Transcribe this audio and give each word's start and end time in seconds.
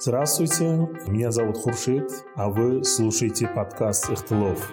Здравствуйте, 0.00 0.88
меня 1.08 1.32
зовут 1.32 1.58
Хуршит, 1.58 2.08
а 2.36 2.48
вы 2.48 2.84
слушаете 2.84 3.48
подкаст 3.48 4.08
«Ихтылов». 4.08 4.70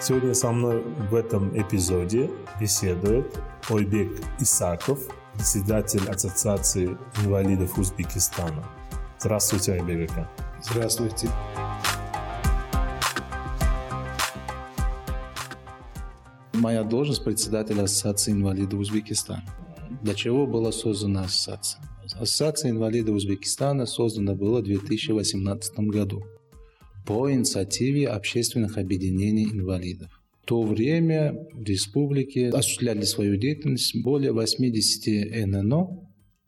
Сегодня 0.00 0.34
со 0.34 0.50
мной 0.50 0.82
в 0.82 1.14
этом 1.14 1.56
эпизоде 1.56 2.28
беседует 2.58 3.38
Ойбек 3.70 4.10
Исаков, 4.40 4.98
председатель 5.34 6.10
Ассоциации 6.10 6.98
инвалидов 7.24 7.78
Узбекистана. 7.78 8.64
Здравствуйте, 9.20 9.74
Ойбек. 9.74 10.10
Здравствуйте. 10.60 11.28
Моя 16.62 16.84
должность 16.84 17.24
председателя 17.24 17.82
Ассоциации 17.82 18.30
инвалидов 18.30 18.78
Узбекистана. 18.78 19.42
Для 20.00 20.14
чего 20.14 20.46
была 20.46 20.70
создана 20.70 21.24
ассоциация? 21.24 21.82
Ассоциация 22.14 22.70
инвалидов 22.70 23.16
Узбекистана 23.16 23.84
создана 23.84 24.36
была 24.36 24.60
в 24.60 24.62
2018 24.62 25.74
году 25.90 26.22
по 27.04 27.28
инициативе 27.32 28.06
общественных 28.06 28.78
объединений 28.78 29.46
инвалидов. 29.46 30.08
В 30.44 30.46
то 30.46 30.62
время 30.62 31.34
в 31.52 31.64
республике 31.64 32.50
осуществляли 32.50 33.02
свою 33.02 33.34
деятельность 33.34 34.00
более 34.00 34.30
80 34.30 35.44
ННО, 35.48 35.88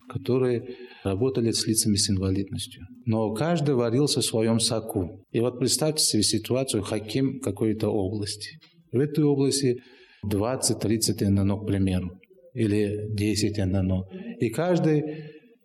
которые 0.09 0.77
работали 1.03 1.51
с 1.51 1.67
лицами 1.67 1.97
с 1.97 2.09
инвалидностью. 2.09 2.87
Но 3.05 3.35
каждый 3.35 3.75
варился 3.75 4.21
в 4.21 4.25
своем 4.25 4.61
соку. 4.61 5.25
И 5.33 5.41
вот 5.41 5.59
представьте 5.59 6.05
себе 6.05 6.23
ситуацию 6.23 6.85
хаким 6.85 7.41
какой-то 7.41 7.89
области. 7.89 8.61
В 8.93 9.01
этой 9.01 9.25
области 9.25 9.83
20-30 10.29 11.29
ННО, 11.29 11.57
к 11.59 11.67
примеру, 11.67 12.21
или 12.55 13.09
10 13.11 13.59
ННО. 13.59 14.05
И 14.41 14.51
каждый 14.51 15.03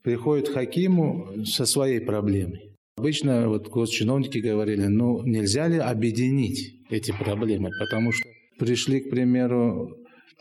приходит 0.03 0.49
к 0.49 0.53
хакиму 0.53 1.45
со 1.45 1.65
своей 1.65 1.99
проблемой. 1.99 2.75
Обычно 2.97 3.47
вот 3.47 3.69
госчиновники 3.69 4.39
говорили, 4.39 4.87
ну 4.87 5.23
нельзя 5.23 5.67
ли 5.67 5.77
объединить 5.77 6.81
эти 6.89 7.11
проблемы, 7.11 7.69
потому 7.79 8.11
что 8.11 8.27
пришли, 8.57 8.99
к 8.99 9.09
примеру, 9.09 9.95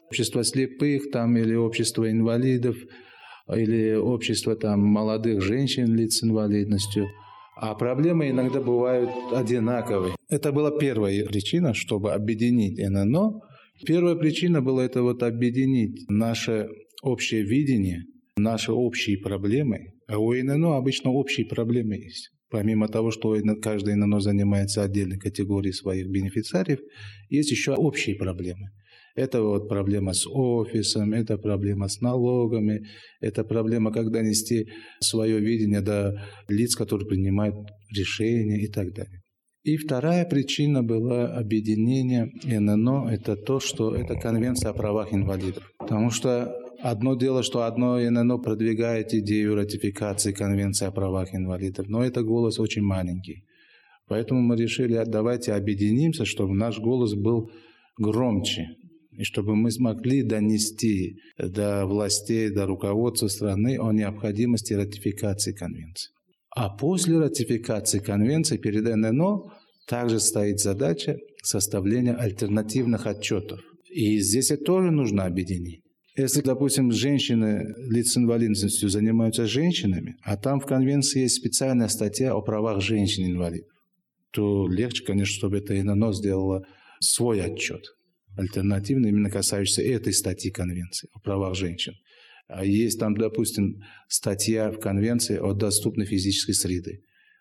общество 0.08 0.42
слепых 0.42 1.10
там 1.10 1.36
или 1.36 1.54
общество 1.54 2.10
инвалидов, 2.10 2.76
или 3.54 3.94
общество 3.94 4.56
там 4.56 4.80
молодых 4.80 5.40
женщин, 5.40 5.94
лиц 5.94 6.18
с 6.18 6.24
инвалидностью, 6.24 7.06
а 7.60 7.74
проблемы 7.74 8.30
иногда 8.30 8.60
бывают 8.60 9.10
одинаковые. 9.32 10.14
Это 10.28 10.52
была 10.52 10.70
первая 10.78 11.24
причина, 11.26 11.74
чтобы 11.74 12.12
объединить 12.12 12.78
ННО. 12.78 13.40
Первая 13.86 14.16
причина 14.16 14.60
была 14.60 14.84
это 14.84 15.02
вот 15.02 15.22
объединить 15.22 16.08
наше 16.08 16.68
общее 17.02 17.42
видение, 17.42 18.04
наши 18.36 18.72
общие 18.72 19.18
проблемы. 19.18 19.92
А 20.08 20.18
у 20.18 20.32
ННО 20.32 20.76
обычно 20.76 21.10
общие 21.10 21.46
проблемы 21.46 21.96
есть. 21.96 22.30
Помимо 22.50 22.88
того, 22.88 23.10
что 23.10 23.36
каждый 23.60 23.94
ННО 23.94 24.20
занимается 24.20 24.82
отдельной 24.82 25.18
категорией 25.18 25.72
своих 25.72 26.08
бенефициариев, 26.08 26.80
есть 27.28 27.50
еще 27.50 27.74
общие 27.74 28.16
проблемы. 28.16 28.70
Это 29.14 29.42
вот 29.42 29.68
проблема 29.68 30.12
с 30.12 30.26
офисом, 30.26 31.12
это 31.12 31.36
проблема 31.38 31.88
с 31.88 32.00
налогами, 32.00 32.86
это 33.20 33.44
проблема, 33.44 33.92
как 33.92 34.10
донести 34.10 34.68
свое 35.00 35.40
видение 35.40 35.80
до 35.80 36.24
лиц, 36.48 36.74
которые 36.74 37.06
принимают 37.06 37.54
решения 37.90 38.62
и 38.62 38.68
так 38.68 38.94
далее. 38.94 39.20
И 39.68 39.76
вторая 39.76 40.24
причина 40.24 40.82
была 40.82 41.26
объединение 41.26 42.32
ННО, 42.42 43.10
это 43.10 43.36
то, 43.36 43.60
что 43.60 43.94
это 43.94 44.14
конвенция 44.14 44.70
о 44.70 44.72
правах 44.72 45.12
инвалидов. 45.12 45.62
Потому 45.78 46.10
что 46.10 46.54
Одно 46.80 47.16
дело, 47.16 47.42
что 47.42 47.64
одно 47.64 47.98
ННО 47.98 48.38
продвигает 48.38 49.12
идею 49.12 49.56
ратификации 49.56 50.32
Конвенции 50.32 50.86
о 50.86 50.92
правах 50.92 51.34
инвалидов, 51.34 51.88
но 51.88 52.04
это 52.04 52.22
голос 52.22 52.60
очень 52.60 52.82
маленький. 52.82 53.42
Поэтому 54.06 54.40
мы 54.40 54.56
решили, 54.56 55.02
давайте 55.04 55.54
объединимся, 55.54 56.24
чтобы 56.24 56.54
наш 56.54 56.78
голос 56.78 57.14
был 57.14 57.50
громче, 57.98 58.68
и 59.10 59.24
чтобы 59.24 59.56
мы 59.56 59.72
смогли 59.72 60.22
донести 60.22 61.16
до 61.36 61.84
властей, 61.84 62.48
до 62.50 62.64
руководства 62.66 63.26
страны 63.26 63.76
о 63.80 63.90
необходимости 63.90 64.72
ратификации 64.72 65.52
Конвенции. 65.52 66.12
А 66.54 66.70
после 66.70 67.18
ратификации 67.18 67.98
Конвенции 67.98 68.56
перед 68.56 68.84
ННО 68.84 69.52
также 69.88 70.20
стоит 70.20 70.60
задача 70.60 71.16
составления 71.42 72.14
альтернативных 72.14 73.06
отчетов. 73.06 73.60
И 73.90 74.20
здесь 74.20 74.50
это 74.50 74.64
тоже 74.64 74.90
нужно 74.90 75.24
объединить. 75.24 75.82
Если, 76.14 76.42
допустим, 76.42 76.92
женщины, 76.92 77.74
лиц 77.88 78.12
с 78.12 78.16
инвалидностью 78.18 78.88
занимаются 78.88 79.46
женщинами, 79.46 80.16
а 80.22 80.36
там 80.36 80.60
в 80.60 80.66
конвенции 80.66 81.20
есть 81.20 81.36
специальная 81.36 81.88
статья 81.88 82.34
о 82.34 82.42
правах 82.42 82.82
женщин-инвалидов, 82.82 83.70
то 84.32 84.66
легче, 84.68 85.04
конечно, 85.04 85.34
чтобы 85.34 85.58
это 85.58 85.78
ИННО 85.80 86.12
сделало 86.12 86.66
свой 87.00 87.40
отчет, 87.40 87.82
альтернативный, 88.36 89.10
именно 89.10 89.30
касающийся 89.30 89.82
этой 89.82 90.12
статьи 90.12 90.50
конвенции 90.50 91.08
о 91.14 91.20
правах 91.20 91.54
женщин. 91.54 91.94
А 92.48 92.64
есть 92.64 92.98
там, 92.98 93.16
допустим, 93.16 93.82
статья 94.08 94.70
в 94.70 94.80
конвенции 94.80 95.38
о 95.38 95.52
доступной 95.52 96.06
физической 96.06 96.52
среде. 96.52 97.00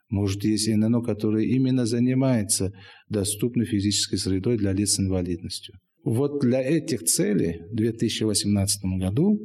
Может, 0.10 0.44
есть 0.44 0.70
ИННО, 0.70 1.02
которое 1.02 1.46
именно 1.46 1.86
занимается 1.86 2.72
доступной 3.10 3.66
физической 3.66 4.18
средой 4.18 4.58
для 4.58 4.72
лиц 4.72 4.94
с 4.94 5.00
инвалидностью. 5.00 5.76
Вот 6.04 6.40
для 6.40 6.62
этих 6.62 7.04
целей 7.04 7.62
в 7.70 7.76
2018 7.76 8.82
году 9.00 9.38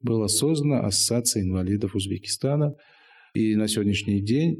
была 0.00 0.28
создана 0.28 0.80
Ассоциация 0.80 1.42
инвалидов 1.42 1.94
Узбекистана, 1.94 2.74
и 3.34 3.54
на 3.56 3.68
сегодняшний 3.68 4.22
день 4.22 4.56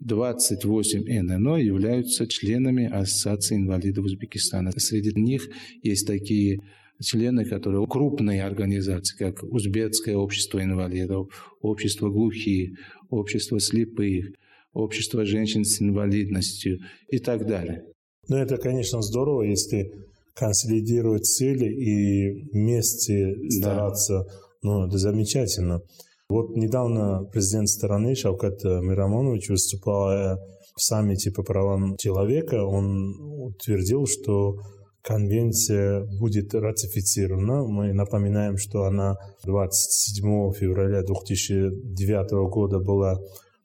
28 0.00 1.22
ННО 1.22 1.56
являются 1.56 2.26
членами 2.26 2.86
Ассоциации 2.86 3.56
инвалидов 3.56 4.06
Узбекистана. 4.06 4.70
Среди 4.70 5.12
них 5.20 5.48
есть 5.82 6.06
такие 6.06 6.60
члены, 7.02 7.44
которые 7.44 7.86
крупные 7.86 8.44
организации, 8.44 9.16
как 9.18 9.42
Узбекское 9.42 10.16
общество 10.16 10.62
инвалидов, 10.62 11.28
Общество 11.60 12.08
глухих, 12.08 12.78
Общество 13.10 13.60
слепых, 13.60 14.30
Общество 14.72 15.24
женщин 15.24 15.64
с 15.64 15.80
инвалидностью 15.80 16.78
и 17.08 17.18
так 17.18 17.46
далее. 17.46 17.84
Ну, 18.28 18.36
это, 18.36 18.58
конечно, 18.58 19.00
здорово, 19.02 19.42
если 19.42 19.92
консолидировать 20.34 21.26
цели 21.26 21.66
и 21.66 22.50
вместе 22.52 23.34
стараться. 23.48 24.24
Да. 24.24 24.30
Ну, 24.62 24.86
это 24.86 24.98
замечательно. 24.98 25.80
Вот 26.28 26.56
недавно 26.56 27.24
президент 27.32 27.68
страны 27.68 28.14
Шавкат 28.14 28.62
Мирамонович 28.64 29.48
выступал 29.48 30.38
в 30.76 30.82
саммите 30.82 31.32
по 31.32 31.42
правам 31.42 31.96
человека. 31.96 32.64
Он 32.64 33.16
утвердил, 33.20 34.06
что 34.06 34.56
конвенция 35.02 36.04
будет 36.20 36.54
ратифицирована. 36.54 37.64
Мы 37.64 37.92
напоминаем, 37.92 38.58
что 38.58 38.84
она 38.84 39.16
27 39.44 40.52
февраля 40.52 41.02
2009 41.02 42.50
года 42.50 42.78
была 42.78 43.18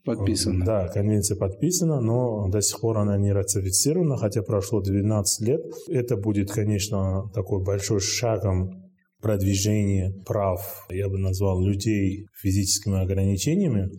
Подписана. 0.05 0.65
Да, 0.65 0.87
конвенция 0.89 1.37
подписана, 1.37 2.01
но 2.01 2.49
до 2.49 2.61
сих 2.61 2.81
пор 2.81 2.97
она 2.97 3.17
не 3.17 3.31
ратифицирована, 3.31 4.17
хотя 4.17 4.41
прошло 4.41 4.81
12 4.81 5.47
лет. 5.47 5.61
Это 5.87 6.17
будет, 6.17 6.51
конечно, 6.51 7.29
такой 7.33 7.63
большой 7.63 8.01
шагом 8.01 8.83
продвижения 9.21 10.13
прав, 10.25 10.85
я 10.89 11.07
бы 11.07 11.17
назвал, 11.17 11.61
людей 11.61 12.27
физическими 12.41 13.01
ограничениями. 13.01 13.89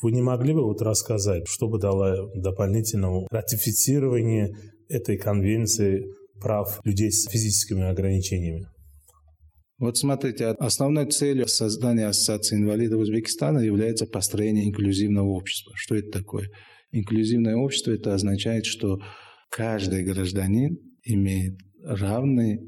Вы 0.00 0.12
не 0.12 0.22
могли 0.22 0.54
бы 0.54 0.64
вот 0.64 0.80
рассказать, 0.80 1.46
что 1.46 1.68
бы 1.68 1.78
дало 1.78 2.30
дополнительного 2.34 3.28
ратифицирование 3.30 4.56
этой 4.88 5.18
конвенции 5.18 6.06
прав 6.40 6.80
людей 6.84 7.12
с 7.12 7.28
физическими 7.28 7.88
ограничениями? 7.88 8.66
Вот 9.82 9.96
смотрите, 9.96 10.46
основной 10.46 11.10
целью 11.10 11.48
создания 11.48 12.06
Ассоциации 12.06 12.54
инвалидов 12.54 13.00
Узбекистана 13.00 13.58
является 13.58 14.06
построение 14.06 14.68
инклюзивного 14.68 15.30
общества. 15.30 15.72
Что 15.74 15.96
это 15.96 16.08
такое? 16.20 16.50
Инклюзивное 16.92 17.56
общество– 17.56 17.90
это 17.92 18.14
означает, 18.14 18.64
что 18.64 19.00
каждый 19.50 20.04
гражданин 20.04 20.78
имеет 21.02 21.58
равные 21.82 22.60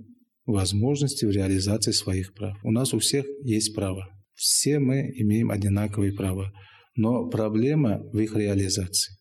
возможности 0.45 1.25
в 1.25 1.31
реализации 1.31 1.93
своих 1.93 2.35
прав. 2.35 2.57
У 2.65 2.73
нас 2.73 2.93
у 2.93 2.99
всех 2.99 3.25
есть 3.45 3.77
право. 3.77 4.09
Все 4.35 4.81
мы 4.81 5.09
имеем 5.15 5.53
одинаковые 5.53 6.15
права. 6.15 6.51
Но 6.97 7.29
проблема 7.29 8.01
в 8.13 8.19
их 8.19 8.35
реализации. 8.35 9.15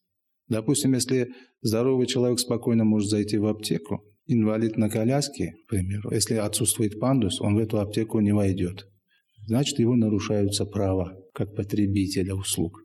Допустим, 0.47 0.95
если 0.95 1.29
здоровый 1.61 2.07
человек 2.07 2.39
спокойно 2.39 2.85
может 2.85 3.11
зайти 3.11 3.37
в 3.37 3.45
аптеку, 3.45 4.03
инвалид 4.27 4.77
на 4.77 4.89
коляске, 4.89 5.53
к 5.65 5.69
примеру, 5.69 6.11
если 6.11 6.35
отсутствует 6.35 6.99
пандус, 6.99 7.41
он 7.41 7.55
в 7.55 7.59
эту 7.59 7.79
аптеку 7.79 8.19
не 8.19 8.33
войдет. 8.33 8.87
Значит, 9.45 9.79
его 9.79 9.95
нарушаются 9.95 10.65
права 10.65 11.17
как 11.33 11.55
потребителя 11.55 12.33
услуг. 12.33 12.83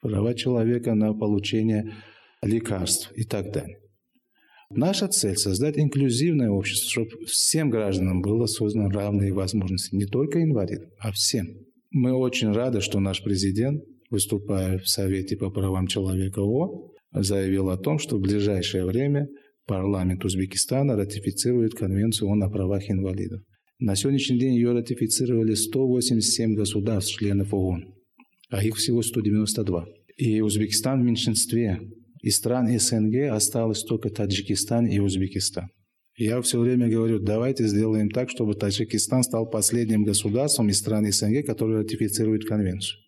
Права 0.00 0.34
человека 0.34 0.94
на 0.94 1.12
получение 1.12 1.94
лекарств 2.42 3.12
и 3.14 3.24
так 3.24 3.52
далее. 3.52 3.78
Наша 4.70 5.08
цель– 5.08 5.36
создать 5.36 5.76
инклюзивное 5.76 6.48
общество, 6.48 6.88
чтобы 6.88 7.26
всем 7.26 7.70
гражданам 7.70 8.22
было 8.22 8.46
созданы 8.46 8.88
равные 8.88 9.32
возможности. 9.32 9.94
Не 9.94 10.06
только 10.06 10.42
инвалидам, 10.42 10.90
а 10.98 11.10
всем. 11.10 11.48
Мы 11.90 12.12
очень 12.12 12.52
рады, 12.52 12.80
что 12.80 13.00
наш 13.00 13.22
президент, 13.22 13.82
выступая 14.10 14.78
в 14.78 14.88
Совете 14.88 15.36
по 15.36 15.50
правам 15.50 15.88
человека 15.88 16.38
ООН, 16.38 16.92
заявил 17.12 17.70
о 17.70 17.76
том, 17.76 17.98
что 17.98 18.16
в 18.16 18.20
ближайшее 18.20 18.84
время 18.84 19.26
парламент 19.70 20.24
Узбекистана 20.24 20.96
ратифицирует 20.96 21.74
Конвенцию 21.74 22.28
о 22.28 22.50
правах 22.50 22.90
инвалидов. 22.90 23.40
На 23.78 23.94
сегодняшний 23.94 24.36
день 24.36 24.54
ее 24.54 24.72
ратифицировали 24.72 25.54
187 25.54 26.56
государств, 26.56 27.16
членов 27.16 27.54
ООН, 27.54 27.84
а 28.50 28.64
их 28.64 28.74
всего 28.74 29.00
192. 29.00 29.86
И 30.16 30.40
Узбекистан 30.40 31.00
в 31.00 31.04
меньшинстве. 31.04 31.78
Из 32.20 32.36
стран 32.36 32.66
СНГ 32.80 33.30
осталось 33.30 33.84
только 33.84 34.10
Таджикистан 34.10 34.86
и 34.86 34.98
Узбекистан. 34.98 35.68
Я 36.16 36.42
все 36.42 36.58
время 36.58 36.88
говорю, 36.88 37.20
давайте 37.20 37.68
сделаем 37.68 38.10
так, 38.10 38.28
чтобы 38.28 38.54
Таджикистан 38.54 39.22
стал 39.22 39.48
последним 39.48 40.02
государством 40.02 40.68
из 40.68 40.78
стран 40.78 41.12
СНГ, 41.12 41.46
который 41.46 41.78
ратифицирует 41.78 42.44
конвенцию. 42.44 42.98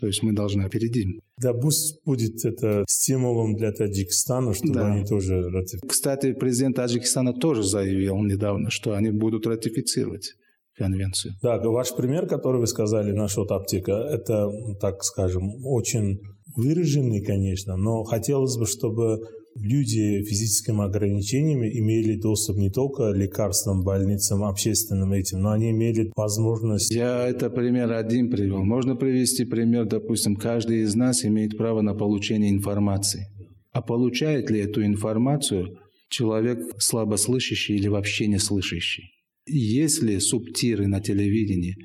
То 0.00 0.06
есть 0.06 0.22
мы 0.22 0.32
должны 0.32 0.62
опередить. 0.62 1.20
Да, 1.36 1.52
пусть 1.52 2.02
будет 2.04 2.42
это 2.46 2.84
стимулом 2.88 3.54
для 3.54 3.70
Таджикистана, 3.70 4.54
чтобы 4.54 4.74
да. 4.74 4.92
они 4.92 5.04
тоже 5.04 5.42
ратифицировали. 5.42 5.90
Кстати, 5.90 6.32
президент 6.32 6.76
Таджикистана 6.76 7.34
тоже 7.34 7.62
заявил 7.62 8.16
недавно, 8.22 8.70
что 8.70 8.94
они 8.94 9.10
будут 9.10 9.46
ратифицировать 9.46 10.32
конвенцию. 10.74 11.34
Да, 11.42 11.58
ваш 11.58 11.94
пример, 11.94 12.26
который 12.26 12.60
вы 12.60 12.66
сказали, 12.66 13.12
вот 13.36 13.52
аптека, 13.52 13.92
это, 13.92 14.48
так 14.80 15.04
скажем, 15.04 15.50
очень 15.66 16.18
выраженный, 16.56 17.22
конечно, 17.22 17.76
но 17.76 18.02
хотелось 18.04 18.56
бы, 18.56 18.66
чтобы 18.66 19.20
люди 19.56 20.22
физическими 20.24 20.84
ограничениями 20.84 21.70
имели 21.78 22.16
доступ 22.16 22.56
не 22.56 22.70
только 22.70 23.10
лекарствам, 23.10 23.82
больницам, 23.82 24.44
общественным 24.44 25.12
этим, 25.12 25.40
но 25.40 25.52
они 25.52 25.70
имели 25.70 26.12
возможность... 26.16 26.92
Я 26.92 27.26
это 27.26 27.50
пример 27.50 27.92
один 27.92 28.30
привел. 28.30 28.64
Можно 28.64 28.96
привести 28.96 29.44
пример, 29.44 29.86
допустим, 29.86 30.36
каждый 30.36 30.82
из 30.82 30.94
нас 30.94 31.24
имеет 31.24 31.56
право 31.56 31.80
на 31.80 31.94
получение 31.94 32.50
информации. 32.50 33.26
А 33.72 33.82
получает 33.82 34.50
ли 34.50 34.60
эту 34.60 34.84
информацию 34.84 35.78
человек 36.08 36.58
слабослышащий 36.78 37.76
или 37.76 37.88
вообще 37.88 38.26
не 38.26 38.38
слышащий? 38.38 39.12
Есть 39.46 40.02
ли 40.02 40.18
субтитры 40.20 40.86
на 40.86 41.00
телевидении? 41.00 41.76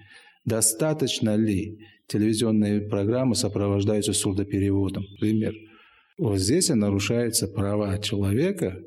Достаточно 0.45 1.35
ли 1.35 1.79
телевизионные 2.07 2.81
программы 2.81 3.35
сопровождаются 3.35 4.13
сурдопереводом? 4.13 5.05
Пример– 5.19 5.53
вот 6.17 6.39
здесь 6.39 6.69
нарушаются 6.69 7.47
права 7.47 7.97
человека 7.99 8.77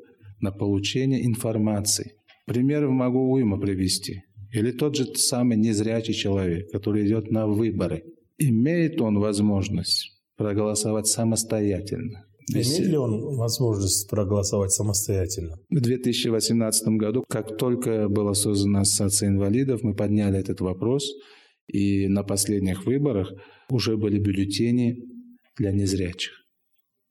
на 0.41 0.51
получение 0.51 1.25
информации. 1.25 2.13
Примеры 2.45 2.89
могу 2.89 3.31
уйма 3.31 3.59
привести. 3.59 4.23
Или 4.51 4.71
тот 4.71 4.95
же 4.95 5.05
самый 5.15 5.57
незрячий 5.57 6.13
человек, 6.13 6.71
который 6.71 7.05
идет 7.05 7.29
на 7.29 7.45
выборы. 7.45 8.03
Имеет 8.39 8.99
он 8.99 9.19
возможность 9.19 10.19
проголосовать 10.37 11.07
самостоятельно? 11.07 12.25
Имеет 12.51 12.79
ли 12.79 12.97
он 12.97 13.35
возможность 13.35 14.09
проголосовать 14.09 14.71
самостоятельно? 14.71 15.59
В 15.69 15.79
2018 15.79 16.87
году, 16.97 17.23
как 17.27 17.57
только 17.57 18.09
была 18.09 18.33
создана 18.33 18.81
Ассоциация 18.81 19.29
инвалидов, 19.29 19.83
мы 19.83 19.93
подняли 19.93 20.39
этот 20.39 20.61
вопрос, 20.61 21.05
и 21.67 22.07
на 22.07 22.23
последних 22.23 22.85
выборах 22.87 23.31
уже 23.69 23.97
были 23.97 24.17
бюллетени 24.17 24.97
для 25.57 25.71
незрячих. 25.71 26.38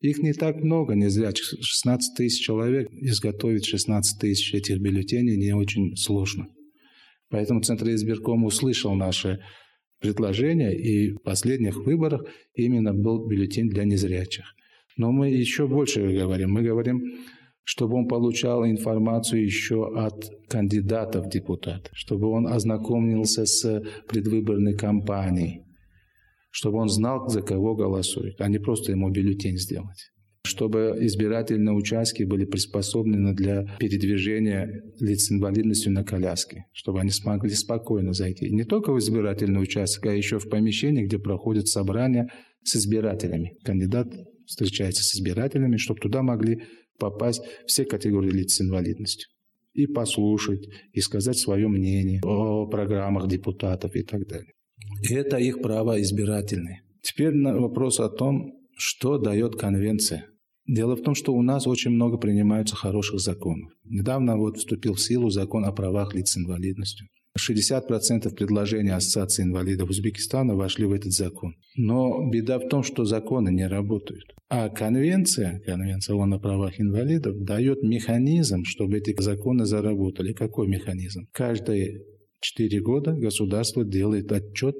Их 0.00 0.19
не 0.19 0.33
так 0.33 0.56
много, 0.62 0.95
незрячих. 0.95 1.55
16 1.61 2.17
тысяч 2.17 2.45
человек. 2.45 2.89
Изготовить 2.93 3.67
16 3.67 4.21
тысяч 4.21 4.55
этих 4.55 4.81
бюллетеней 4.81 5.37
не 5.37 5.53
очень 5.53 5.97
сложно. 5.97 6.49
Поэтому 7.31 7.62
Центр 7.62 7.89
избирком 7.91 8.45
услышал 8.45 8.95
наше 8.95 9.41
предложение, 10.00 10.79
и 10.79 11.12
в 11.12 11.23
последних 11.23 11.77
выборах 11.85 12.23
именно 12.55 12.95
был 12.95 13.27
бюллетень 13.27 13.69
для 13.69 13.85
незрячих. 13.85 14.45
Но 14.97 15.11
мы 15.11 15.31
еще 15.31 15.67
больше 15.67 16.01
говорим. 16.01 16.53
Мы 16.53 16.62
говорим, 16.62 17.03
чтобы 17.65 17.97
он 17.97 18.09
получал 18.09 18.65
информацию 18.65 19.44
еще 19.44 19.93
от 19.94 20.31
кандидатов 20.49 21.27
в 21.27 21.31
депутаты, 21.31 21.91
чтобы 21.93 22.29
он 22.29 22.47
ознакомился 22.47 23.44
с 23.44 23.83
предвыборной 24.09 24.75
кампанией, 24.75 25.65
чтобы 26.50 26.79
он 26.79 26.89
знал, 26.89 27.29
за 27.29 27.43
кого 27.43 27.75
голосует, 27.75 28.41
а 28.41 28.49
не 28.49 28.59
просто 28.59 28.93
ему 28.93 29.11
бюллетень 29.11 29.59
сделать 29.59 30.11
чтобы 30.49 30.97
избирательные 31.00 31.75
участки 31.75 32.23
были 32.25 32.45
приспособлены 32.45 33.35
для 33.35 33.77
передвижения 33.79 34.83
лиц 34.99 35.27
с 35.27 35.33
инвалидностью 35.33 35.93
на 35.93 36.05
коляске, 36.05 36.65
чтобы 36.73 37.00
они 37.00 37.11
смогли 37.11 37.50
спокойно 37.50 38.12
зайти. 38.12 38.50
Не 38.50 38.65
только 38.65 38.93
в 38.93 38.99
избирательный 38.99 39.62
участок, 39.62 40.06
а 40.06 40.15
еще 40.15 40.39
в 40.39 40.49
помещении, 40.49 41.05
где 41.05 41.19
проходят 41.19 41.69
собрания 41.69 42.33
с 42.65 42.77
избирателями. 42.77 43.56
Кандидат 43.62 44.09
встречается 44.47 45.05
с 45.05 45.15
избирателями, 45.15 45.77
чтобы 45.77 46.01
туда 46.01 46.23
могли 46.23 46.62
попасть 46.99 47.43
все 47.67 47.85
категории 47.85 48.31
лиц 48.31 48.55
с 48.55 48.61
инвалидностью 48.61 49.29
и 49.75 49.87
послушать, 49.87 50.67
и 50.93 51.01
сказать 51.01 51.39
свое 51.39 51.69
мнение 51.69 52.21
о 52.25 52.67
программах 52.67 53.29
депутатов 53.29 53.94
и 53.94 54.03
так 54.03 54.27
далее. 54.27 54.53
И 55.09 55.15
это 55.15 55.37
их 55.37 55.61
право 55.63 56.01
избирательное. 56.01 56.83
Теперь 57.03 57.33
вопрос 57.37 58.01
о 58.01 58.09
том, 58.09 58.53
что 58.77 59.19
дает 59.19 59.57
конвенция. 59.57 60.27
Дело 60.67 60.97
в 60.97 61.03
том, 61.03 61.15
что 61.15 61.33
у 61.33 61.43
нас 61.43 61.67
очень 61.67 61.93
много 61.93 62.19
принимаются 62.19 62.77
хороших 62.77 63.21
законов. 63.21 63.73
Недавно 63.85 64.37
вот 64.37 64.59
вступил 64.59 64.95
в 64.95 65.01
силу 65.01 65.31
закон 65.31 65.65
о 65.65 65.73
правах 65.73 66.15
лиц 66.15 66.33
с 66.33 66.37
инвалидностью. 66.37 67.09
60% 67.39 68.35
предложений 68.35 68.91
Ассоциации 68.91 69.45
инвалидов 69.45 69.89
Узбекистана 69.89 70.55
вошли 70.57 70.85
в 70.87 70.93
этот 70.93 71.13
закон. 71.13 71.55
Но 71.77 72.29
беда 72.29 72.59
в 72.59 72.69
том, 72.69 72.83
что 72.83 73.05
законы 73.05 73.51
не 73.51 73.67
работают. 73.67 74.25
А 74.51 74.69
конвенция, 74.69 75.61
конвенция 75.65 76.17
ООН 76.17 76.35
о 76.35 76.39
правах 76.39 76.81
инвалидов, 76.81 77.37
дает 77.43 77.83
механизм, 77.83 78.65
чтобы 78.65 78.99
эти 78.99 79.15
законы 79.21 79.67
заработали. 79.67 80.33
Какой 80.33 80.69
механизм? 80.69 81.29
Каждый 81.33 82.03
Четыре 82.40 82.81
года 82.81 83.12
государство 83.12 83.85
делает 83.85 84.31
отчет 84.31 84.76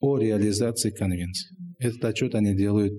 о 0.00 0.18
реализации 0.18 0.90
конвенции. 0.90 1.56
Этот 1.78 2.04
отчет 2.04 2.34
они 2.34 2.54
делают 2.54 2.92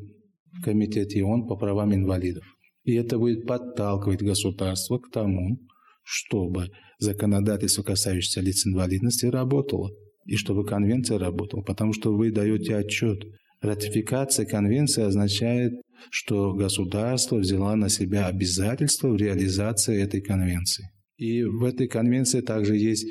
в 0.51 0.63
Комитете 0.63 1.23
ООН 1.23 1.47
по 1.47 1.55
правам 1.55 1.93
инвалидов. 1.93 2.43
И 2.83 2.93
это 2.93 3.17
будет 3.17 3.45
подталкивать 3.45 4.23
государство 4.23 4.97
к 4.97 5.11
тому, 5.11 5.59
чтобы 6.03 6.69
законодательство, 6.99 7.83
касающееся 7.83 8.41
лиц 8.41 8.65
инвалидности, 8.65 9.25
работало. 9.25 9.91
И 10.25 10.35
чтобы 10.35 10.65
конвенция 10.65 11.19
работала. 11.19 11.61
Потому 11.61 11.93
что 11.93 12.15
вы 12.15 12.31
даете 12.31 12.75
отчет. 12.75 13.23
Ратификация 13.61 14.45
конвенции 14.45 15.03
означает, 15.03 15.73
что 16.11 16.53
государство 16.53 17.37
взяло 17.37 17.75
на 17.75 17.89
себя 17.89 18.27
обязательство 18.27 19.09
в 19.09 19.17
реализации 19.17 20.01
этой 20.01 20.21
конвенции. 20.21 20.89
И 21.17 21.43
в 21.43 21.63
этой 21.63 21.87
конвенции 21.87 22.41
также 22.41 22.77
есть 22.77 23.07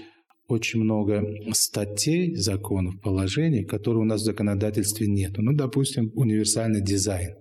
очень 0.48 0.80
много 0.80 1.24
статей, 1.52 2.34
законов, 2.34 3.00
положений, 3.00 3.64
которые 3.64 4.02
у 4.02 4.04
нас 4.04 4.22
в 4.22 4.24
законодательстве 4.24 5.06
нет. 5.06 5.32
Ну, 5.36 5.52
допустим, 5.52 6.12
универсальный 6.14 6.82
дизайн. 6.82 7.34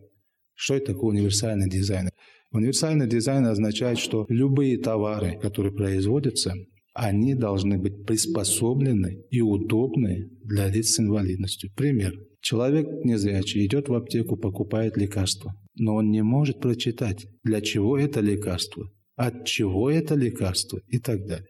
Что 0.54 0.76
это 0.76 0.94
такое 0.94 1.12
универсальный 1.12 1.70
дизайн? 1.70 2.10
Универсальный 2.52 3.08
дизайн 3.08 3.46
означает, 3.46 4.00
что 4.00 4.26
любые 4.30 4.78
товары, 4.78 5.38
которые 5.42 5.74
производятся, 5.74 6.54
они 6.94 7.36
должны 7.36 7.78
быть 7.78 8.06
приспособлены 8.06 9.26
и 9.30 9.42
удобны 9.42 10.30
для 10.44 10.70
лиц 10.70 10.92
с 10.92 11.00
инвалидностью. 11.00 11.70
Пример. 11.76 12.14
Человек 12.40 12.88
незрячий 13.04 13.66
идет 13.66 13.90
в 13.90 13.94
аптеку, 13.94 14.38
покупает 14.38 14.96
лекарство, 14.96 15.56
но 15.76 15.96
он 15.96 16.12
не 16.12 16.24
может 16.24 16.62
прочитать, 16.62 17.28
для 17.44 17.60
чего 17.60 17.98
это 17.98 18.22
лекарство, 18.22 18.90
от 19.18 19.46
чего 19.46 19.92
это 19.92 20.16
лекарство 20.16 20.80
и 20.88 21.00
так 21.00 21.26
далее. 21.26 21.50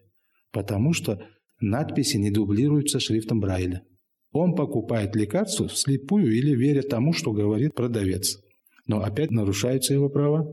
Потому 0.50 0.92
что 0.92 1.22
надписи 1.60 2.16
не 2.16 2.30
дублируются 2.30 3.00
шрифтом 3.00 3.40
Брайля. 3.40 3.82
Он 4.32 4.54
покупает 4.54 5.16
лекарство 5.16 5.68
вслепую 5.68 6.36
или 6.36 6.54
веря 6.54 6.82
тому, 6.82 7.12
что 7.12 7.32
говорит 7.32 7.74
продавец. 7.74 8.38
Но 8.86 9.02
опять 9.02 9.30
нарушаются 9.30 9.94
его 9.94 10.08
права. 10.08 10.46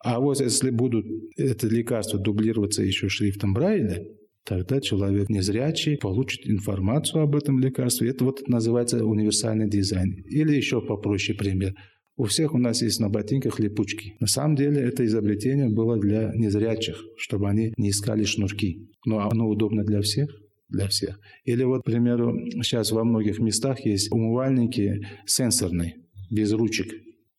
А 0.00 0.20
вот 0.20 0.40
если 0.40 0.70
будут 0.70 1.06
это 1.36 1.66
лекарство 1.66 2.18
дублироваться 2.18 2.82
еще 2.82 3.08
шрифтом 3.08 3.52
Брайля, 3.52 4.06
тогда 4.44 4.80
человек 4.80 5.28
незрячий 5.28 5.98
получит 5.98 6.48
информацию 6.48 7.22
об 7.22 7.36
этом 7.36 7.58
лекарстве. 7.58 8.10
Это 8.10 8.24
вот 8.24 8.48
называется 8.48 9.04
универсальный 9.04 9.68
дизайн. 9.68 10.24
Или 10.28 10.54
еще 10.56 10.80
попроще 10.80 11.36
пример. 11.36 11.74
У 12.18 12.24
всех 12.24 12.52
у 12.52 12.58
нас 12.58 12.82
есть 12.82 12.98
на 12.98 13.08
ботинках 13.08 13.60
липучки. 13.60 14.16
На 14.18 14.26
самом 14.26 14.56
деле 14.56 14.82
это 14.82 15.06
изобретение 15.06 15.68
было 15.68 15.96
для 15.98 16.32
незрячих, 16.34 17.00
чтобы 17.16 17.48
они 17.48 17.72
не 17.76 17.90
искали 17.90 18.24
шнурки. 18.24 18.90
Но 19.06 19.20
оно 19.20 19.48
удобно 19.48 19.84
для 19.84 20.02
всех 20.02 20.28
для 20.68 20.88
всех. 20.88 21.18
Или 21.44 21.64
вот, 21.64 21.82
к 21.82 21.84
примеру, 21.84 22.36
сейчас 22.62 22.92
во 22.92 23.04
многих 23.04 23.38
местах 23.38 23.86
есть 23.86 24.12
умывальники 24.12 25.06
сенсорные, 25.26 25.94
без 26.30 26.52
ручек. 26.52 26.92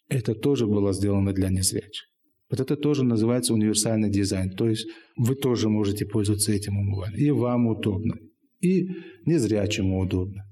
Это 0.08 0.34
тоже 0.34 0.66
было 0.66 0.94
сделано 0.94 1.34
для 1.34 1.50
незрячих. 1.50 2.08
Вот 2.50 2.60
это 2.60 2.76
тоже 2.76 3.04
называется 3.04 3.54
универсальный 3.54 4.10
дизайн. 4.10 4.50
То 4.50 4.68
есть 4.68 4.88
вы 5.16 5.36
тоже 5.36 5.70
можете 5.70 6.06
пользоваться 6.06 6.52
этим 6.52 6.78
умывальником. 6.78 7.24
И 7.24 7.30
вам 7.30 7.68
удобно, 7.68 8.16
и 8.62 8.88
незрячему 9.26 10.00
удобно. 10.00 10.46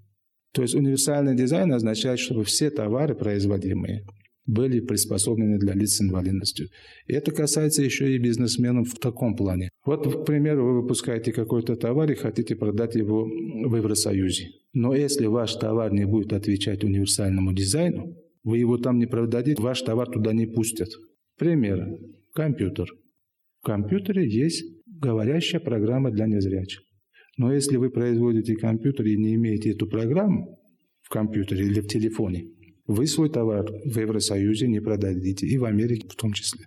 То 0.54 0.62
есть 0.62 0.76
универсальный 0.76 1.36
дизайн 1.36 1.72
означает, 1.74 2.20
чтобы 2.20 2.44
все 2.44 2.70
товары, 2.70 3.16
производимые, 3.16 4.06
были 4.48 4.80
приспособлены 4.80 5.60
для 5.60 5.74
лиц 5.74 5.98
с 5.98 6.02
инвалидностью. 6.02 6.70
Это 7.06 7.32
касается 7.32 7.84
еще 7.84 8.16
и 8.16 8.18
бизнесменов 8.18 8.90
в 8.90 9.00
таком 9.00 9.36
плане. 9.36 9.70
Вот, 9.86 10.08
к 10.08 10.26
примеру, 10.26 10.66
вы 10.66 10.82
выпускаете 10.82 11.32
какой-то 11.34 11.76
товар 11.76 12.12
и 12.12 12.16
хотите 12.16 12.56
продать 12.56 12.96
его 12.96 13.26
в 13.26 13.76
Евросоюзе. 13.76 14.48
Но 14.74 14.96
если 14.96 15.28
ваш 15.28 15.54
товар 15.56 15.94
не 15.94 16.06
будет 16.06 16.34
отвечать 16.34 16.84
универсальному 16.84 17.54
дизайну, 17.54 18.16
вы 18.44 18.60
его 18.60 18.78
там 18.78 18.98
не 18.98 19.06
продадите, 19.06 19.62
ваш 19.62 19.82
товар 19.82 20.10
туда 20.10 20.34
не 20.34 20.48
пустят. 20.48 20.90
Пример. 21.38 21.86
Компьютер. 22.34 22.88
В 23.62 23.66
компьютере 23.66 24.28
есть 24.30 24.64
говорящая 24.86 25.60
программа 25.60 26.12
для 26.12 26.26
незрячих. 26.26 26.82
Но 27.38 27.54
если 27.54 27.78
вы 27.78 27.90
производите 27.90 28.56
компьютер 28.56 29.06
и 29.06 29.18
не 29.18 29.36
имеете 29.36 29.72
эту 29.72 29.88
программу 29.88 30.58
в 31.02 31.10
компьютере 31.10 31.66
или 31.66 31.82
в 31.82 31.88
телефоне, 31.88 32.48
вы 32.88 33.06
свой 33.08 33.30
товар 33.30 33.66
в 33.66 34.00
Евросоюзе 34.00 34.68
не 34.68 34.80
продадите, 34.80 35.46
и 35.46 35.58
в 35.58 35.66
Америке 35.66 36.08
в 36.10 36.16
том 36.16 36.34
числе. 36.34 36.66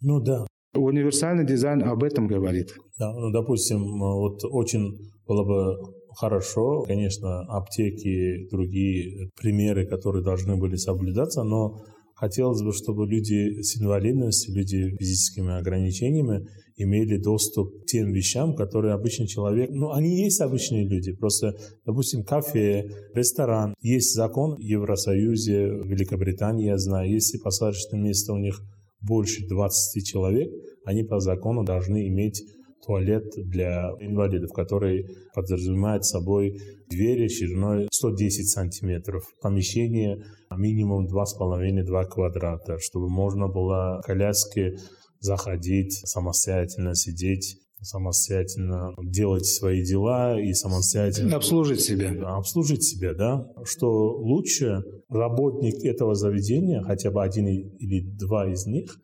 Ну 0.00 0.20
да. 0.20 0.46
Универсальный 0.74 1.46
дизайн 1.46 1.82
об 1.82 2.02
этом 2.02 2.26
говорит. 2.26 2.74
Да, 2.98 3.12
ну, 3.14 3.30
допустим, 3.30 3.80
вот 3.98 4.40
очень 4.44 4.98
было 5.26 5.44
бы 5.44 5.76
хорошо, 6.16 6.82
конечно, 6.82 7.40
аптеки, 7.42 8.48
другие 8.50 9.30
примеры, 9.40 9.86
которые 9.86 10.22
должны 10.22 10.56
были 10.56 10.76
соблюдаться, 10.76 11.44
но 11.44 11.82
хотелось 12.16 12.62
бы, 12.62 12.72
чтобы 12.72 13.06
люди 13.06 13.60
с 13.60 13.80
инвалидностью, 13.80 14.54
люди 14.54 14.94
с 14.94 14.98
физическими 14.98 15.58
ограничениями 15.58 16.48
имели 16.76 17.18
доступ 17.18 17.82
к 17.82 17.86
тем 17.86 18.12
вещам, 18.12 18.56
которые 18.56 18.94
обычный 18.94 19.26
человек... 19.26 19.70
Ну, 19.70 19.92
они 19.92 20.22
есть 20.24 20.40
обычные 20.40 20.86
люди, 20.86 21.12
просто, 21.12 21.54
допустим, 21.84 22.24
кафе, 22.24 22.90
ресторан. 23.14 23.74
Есть 23.80 24.14
закон 24.14 24.56
в 24.56 24.60
Евросоюзе, 24.60 25.68
в 25.68 25.86
Великобритании, 25.86 26.66
я 26.66 26.78
знаю, 26.78 27.10
если 27.10 27.38
посадочное 27.38 28.00
место 28.00 28.32
у 28.32 28.38
них 28.38 28.60
больше 29.00 29.46
20 29.46 30.06
человек, 30.06 30.50
они 30.84 31.02
по 31.02 31.20
закону 31.20 31.64
должны 31.64 32.08
иметь 32.08 32.42
туалет 32.84 33.32
для 33.36 33.90
инвалидов, 34.00 34.52
который 34.52 35.06
подразумевает 35.34 36.04
собой 36.04 36.60
двери 36.88 37.28
шириной 37.28 37.88
110 37.92 38.48
сантиметров, 38.48 39.24
помещение 39.40 40.24
минимум 40.50 41.06
2,5-2 41.06 42.04
квадрата, 42.06 42.78
чтобы 42.78 43.08
можно 43.08 43.48
было 43.48 44.00
коляски 44.04 44.76
заходить, 45.20 45.92
самостоятельно 46.04 46.94
сидеть, 46.94 47.58
самостоятельно 47.80 48.94
делать 49.02 49.46
свои 49.46 49.84
дела 49.84 50.40
и 50.40 50.52
самостоятельно... 50.52 51.36
Обслужить 51.36 51.80
себя. 51.80 52.12
Обслужить 52.36 52.84
себя, 52.84 53.14
да. 53.14 53.46
Что 53.64 53.88
лучше 54.16 54.82
работник 55.08 55.84
этого 55.84 56.14
заведения, 56.14 56.82
хотя 56.82 57.10
бы 57.10 57.22
один 57.22 57.46
или 57.46 58.00
два 58.00 58.50
из 58.50 58.66
них, 58.66 58.98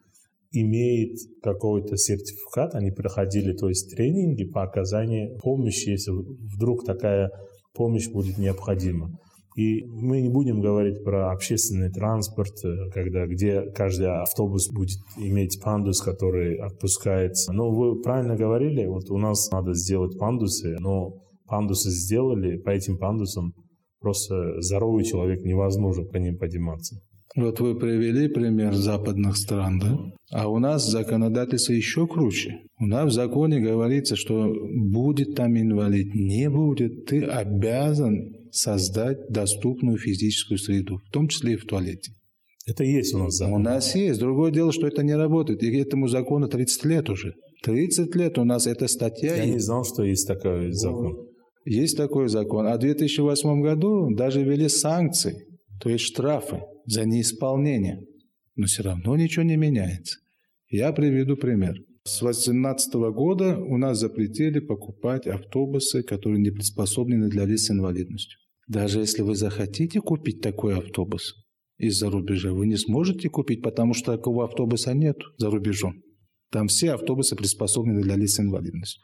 имеет 0.52 1.18
какой-то 1.42 1.96
сертификат, 1.96 2.74
они 2.74 2.90
проходили, 2.90 3.52
то 3.52 3.68
есть 3.68 3.94
тренинги 3.94 4.44
по 4.44 4.62
оказанию 4.62 5.38
помощи, 5.38 5.90
если 5.90 6.12
вдруг 6.12 6.84
такая 6.84 7.30
помощь 7.74 8.08
будет 8.08 8.38
необходима. 8.38 9.10
И 9.56 9.84
мы 9.84 10.22
не 10.22 10.30
будем 10.30 10.60
говорить 10.60 11.04
про 11.04 11.30
общественный 11.30 11.90
транспорт, 11.90 12.54
э, 12.64 12.90
когда, 12.90 13.26
где 13.26 13.70
каждый 13.72 14.08
автобус 14.08 14.70
будет 14.70 14.98
иметь 15.18 15.60
пандус, 15.62 16.00
который 16.00 16.56
отпускается. 16.56 17.52
Но 17.52 17.70
вы 17.70 18.00
правильно 18.00 18.34
говорили, 18.34 18.86
вот 18.86 19.10
у 19.10 19.18
нас 19.18 19.50
надо 19.50 19.74
сделать 19.74 20.18
пандусы, 20.18 20.76
но 20.80 21.18
пандусы 21.46 21.90
сделали, 21.90 22.56
по 22.56 22.70
этим 22.70 22.96
пандусам 22.96 23.52
просто 24.00 24.60
здоровый 24.62 25.04
человек 25.04 25.42
невозможно 25.44 26.04
по 26.04 26.16
ним 26.16 26.38
подниматься. 26.38 26.96
Вот 27.34 27.60
вы 27.60 27.78
привели 27.78 28.28
пример 28.28 28.74
западных 28.74 29.36
стран, 29.36 29.78
да? 29.78 29.98
А 30.30 30.48
у 30.48 30.58
нас 30.58 30.86
законодательство 30.86 31.72
еще 31.72 32.06
круче. 32.06 32.60
У 32.78 32.86
нас 32.86 33.10
в 33.10 33.14
законе 33.14 33.58
говорится, 33.58 34.16
что 34.16 34.52
будет 34.74 35.34
там 35.34 35.58
инвалид, 35.58 36.14
не 36.14 36.50
будет, 36.50 37.06
ты 37.06 37.22
обязан 37.24 38.34
создать 38.50 39.28
доступную 39.30 39.96
физическую 39.96 40.58
среду, 40.58 40.98
в 41.08 41.10
том 41.10 41.28
числе 41.28 41.54
и 41.54 41.56
в 41.56 41.64
туалете. 41.64 42.12
Это 42.66 42.84
есть 42.84 43.14
у 43.14 43.18
нас 43.18 43.34
закон. 43.34 43.54
У 43.54 43.58
нас 43.58 43.94
есть. 43.94 44.20
Другое 44.20 44.52
дело, 44.52 44.70
что 44.70 44.86
это 44.86 45.02
не 45.02 45.16
работает. 45.16 45.62
И 45.62 45.76
этому 45.76 46.08
закону 46.08 46.48
30 46.48 46.84
лет 46.84 47.10
уже. 47.10 47.34
30 47.64 48.14
лет 48.14 48.38
у 48.38 48.44
нас 48.44 48.66
эта 48.66 48.88
статья. 48.88 49.36
Я 49.36 49.42
есть. 49.42 49.54
не 49.54 49.58
знал, 49.58 49.84
что 49.84 50.04
есть 50.04 50.28
такой 50.28 50.70
закон. 50.72 51.26
Есть 51.64 51.96
такой 51.96 52.28
закон. 52.28 52.66
А 52.66 52.76
в 52.76 52.80
2008 52.80 53.62
году 53.62 54.14
даже 54.14 54.44
ввели 54.44 54.68
санкции, 54.68 55.46
то 55.80 55.88
есть 55.88 56.04
штрафы 56.04 56.60
за 56.86 57.04
неисполнение. 57.04 58.06
Но 58.56 58.66
все 58.66 58.82
равно 58.82 59.16
ничего 59.16 59.44
не 59.44 59.56
меняется. 59.56 60.18
Я 60.68 60.92
приведу 60.92 61.36
пример. 61.36 61.76
С 62.04 62.20
2018 62.20 62.94
года 63.14 63.58
у 63.58 63.76
нас 63.76 63.98
запретили 63.98 64.58
покупать 64.58 65.26
автобусы, 65.26 66.02
которые 66.02 66.40
не 66.40 66.50
приспособлены 66.50 67.28
для 67.28 67.44
лиц 67.44 67.66
с 67.66 67.70
инвалидностью. 67.70 68.38
Даже 68.66 69.00
если 69.00 69.22
вы 69.22 69.36
захотите 69.36 70.00
купить 70.00 70.40
такой 70.40 70.76
автобус 70.78 71.34
из-за 71.78 72.10
рубежа, 72.10 72.52
вы 72.52 72.66
не 72.66 72.76
сможете 72.76 73.28
купить, 73.28 73.62
потому 73.62 73.94
что 73.94 74.16
такого 74.16 74.44
автобуса 74.44 74.94
нет 74.94 75.16
за 75.36 75.50
рубежом. 75.50 76.02
Там 76.50 76.68
все 76.68 76.92
автобусы 76.92 77.36
приспособлены 77.36 78.02
для 78.02 78.16
лиц 78.16 78.34
с 78.34 78.40
инвалидностью. 78.40 79.00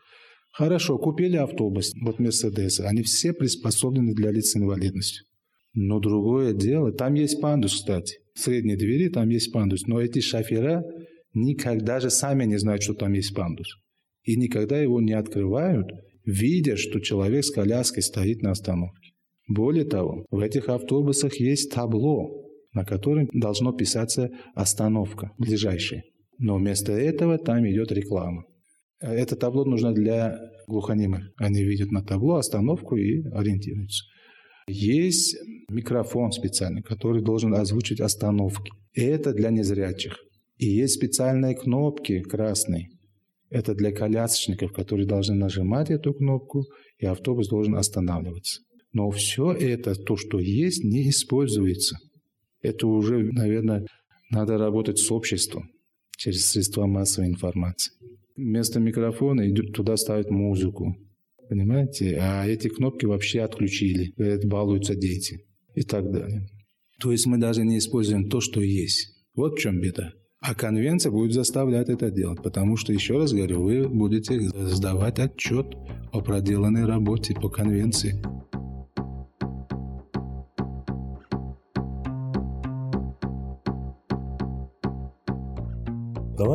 Хорошо, 0.52 0.98
купили 0.98 1.36
автобус, 1.36 1.94
вот 2.02 2.18
Мерседесы, 2.18 2.80
они 2.80 3.02
все 3.02 3.32
приспособлены 3.32 4.14
для 4.14 4.30
лиц 4.30 4.50
с 4.50 4.56
инвалидностью. 4.56 5.24
Но 5.80 6.00
другое 6.00 6.54
дело, 6.54 6.90
там 6.90 7.14
есть 7.14 7.40
пандус, 7.40 7.74
кстати. 7.74 8.18
В 8.34 8.40
средней 8.40 8.74
двери 8.74 9.08
там 9.08 9.28
есть 9.28 9.52
пандус. 9.52 9.86
Но 9.86 10.00
эти 10.00 10.18
шофера 10.18 10.82
никогда 11.34 12.00
же 12.00 12.10
сами 12.10 12.44
не 12.46 12.58
знают, 12.58 12.82
что 12.82 12.94
там 12.94 13.12
есть 13.12 13.32
пандус. 13.32 13.68
И 14.24 14.34
никогда 14.36 14.80
его 14.80 15.00
не 15.00 15.12
открывают, 15.12 15.86
видя, 16.24 16.76
что 16.76 16.98
человек 16.98 17.44
с 17.44 17.52
коляской 17.52 18.02
стоит 18.02 18.42
на 18.42 18.50
остановке. 18.50 19.12
Более 19.46 19.84
того, 19.84 20.26
в 20.32 20.40
этих 20.40 20.68
автобусах 20.68 21.36
есть 21.36 21.72
табло, 21.72 22.28
на 22.72 22.84
котором 22.84 23.28
должно 23.32 23.72
писаться 23.72 24.30
«остановка» 24.56 25.30
ближайшая. 25.38 26.02
Но 26.38 26.56
вместо 26.56 26.90
этого 26.90 27.38
там 27.38 27.64
идет 27.68 27.92
реклама. 27.92 28.42
Это 29.00 29.36
табло 29.36 29.64
нужно 29.64 29.92
для 29.92 30.36
глухонемых. 30.66 31.30
Они 31.36 31.62
видят 31.62 31.92
на 31.92 32.02
табло 32.02 32.34
остановку 32.34 32.96
и 32.96 33.22
ориентируются. 33.30 34.04
Есть 34.68 35.36
микрофон 35.70 36.30
специальный, 36.30 36.82
который 36.82 37.22
должен 37.22 37.54
озвучить 37.54 38.00
остановки. 38.00 38.70
Это 38.94 39.32
для 39.32 39.50
незрячих. 39.50 40.18
И 40.58 40.66
есть 40.66 40.94
специальные 40.94 41.54
кнопки 41.54 42.20
красные. 42.20 42.88
Это 43.50 43.74
для 43.74 43.92
колясочников, 43.92 44.72
которые 44.72 45.06
должны 45.06 45.34
нажимать 45.34 45.90
эту 45.90 46.12
кнопку, 46.12 46.64
и 46.98 47.06
автобус 47.06 47.48
должен 47.48 47.76
останавливаться. 47.76 48.60
Но 48.92 49.10
все 49.10 49.52
это, 49.52 49.94
то, 49.94 50.16
что 50.16 50.38
есть, 50.38 50.84
не 50.84 51.08
используется. 51.08 51.96
Это 52.60 52.86
уже, 52.86 53.18
наверное, 53.32 53.86
надо 54.30 54.58
работать 54.58 54.98
с 54.98 55.10
обществом 55.10 55.70
через 56.16 56.46
средства 56.46 56.86
массовой 56.86 57.28
информации. 57.28 57.92
Вместо 58.36 58.80
микрофона 58.80 59.48
идут 59.48 59.72
туда 59.72 59.96
ставят 59.96 60.30
музыку. 60.30 60.96
Понимаете? 61.48 62.18
А 62.20 62.46
эти 62.46 62.68
кнопки 62.68 63.06
вообще 63.06 63.40
отключили. 63.40 64.12
Это 64.16 64.46
балуются 64.46 64.94
дети 64.94 65.44
и 65.74 65.82
так 65.82 66.10
далее. 66.10 66.48
То 67.00 67.12
есть 67.12 67.26
мы 67.26 67.38
даже 67.38 67.64
не 67.64 67.78
используем 67.78 68.28
то, 68.28 68.40
что 68.40 68.60
есть. 68.60 69.14
Вот 69.34 69.54
в 69.54 69.58
чем 69.58 69.80
беда. 69.80 70.12
А 70.40 70.54
конвенция 70.54 71.10
будет 71.10 71.32
заставлять 71.32 71.88
это 71.88 72.10
делать, 72.12 72.42
потому 72.42 72.76
что, 72.76 72.92
еще 72.92 73.18
раз 73.18 73.32
говорю, 73.32 73.62
вы 73.62 73.88
будете 73.88 74.40
сдавать 74.40 75.18
отчет 75.18 75.66
о 76.12 76.20
проделанной 76.20 76.84
работе 76.84 77.34
по 77.34 77.48
конвенции. 77.48 78.22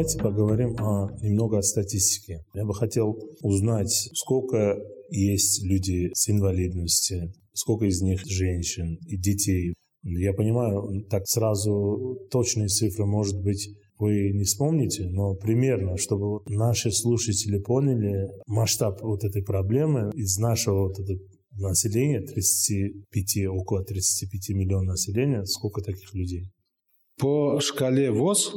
Давайте 0.04 0.20
поговорим 0.20 0.76
о, 0.82 1.10
немного 1.22 1.60
о 1.60 1.62
статистике. 1.62 2.44
Я 2.54 2.66
бы 2.66 2.74
хотел 2.74 3.18
узнать, 3.42 4.10
сколько 4.14 4.78
есть 5.10 5.64
люди 5.64 6.12
с 6.14 6.30
инвалидностью, 6.30 7.32
сколько 7.54 7.86
из 7.86 8.02
них 8.02 8.20
женщин 8.26 9.00
и 9.08 9.16
детей. 9.16 9.74
Я 10.04 10.34
понимаю, 10.34 11.06
так 11.10 11.26
сразу 11.26 12.20
точные 12.30 12.68
цифры, 12.68 13.06
может 13.06 13.42
быть, 13.42 13.70
вы 13.98 14.34
не 14.34 14.44
вспомните, 14.44 15.08
но 15.08 15.36
примерно, 15.36 15.96
чтобы 15.96 16.32
вот 16.32 16.50
наши 16.50 16.92
слушатели 16.92 17.60
поняли 17.60 18.28
масштаб 18.46 19.02
вот 19.04 19.24
этой 19.24 19.42
проблемы 19.42 20.12
из 20.16 20.38
нашего 20.38 20.90
вот 20.90 21.00
этого 21.00 21.18
населения, 21.54 22.20
35, 22.20 23.48
около 23.48 23.86
35 23.86 24.50
миллионов 24.50 24.96
населения, 24.96 25.46
сколько 25.46 25.82
таких 25.82 26.14
людей? 26.14 26.52
По 27.18 27.62
шкале 27.62 28.12
ВОЗ 28.12 28.52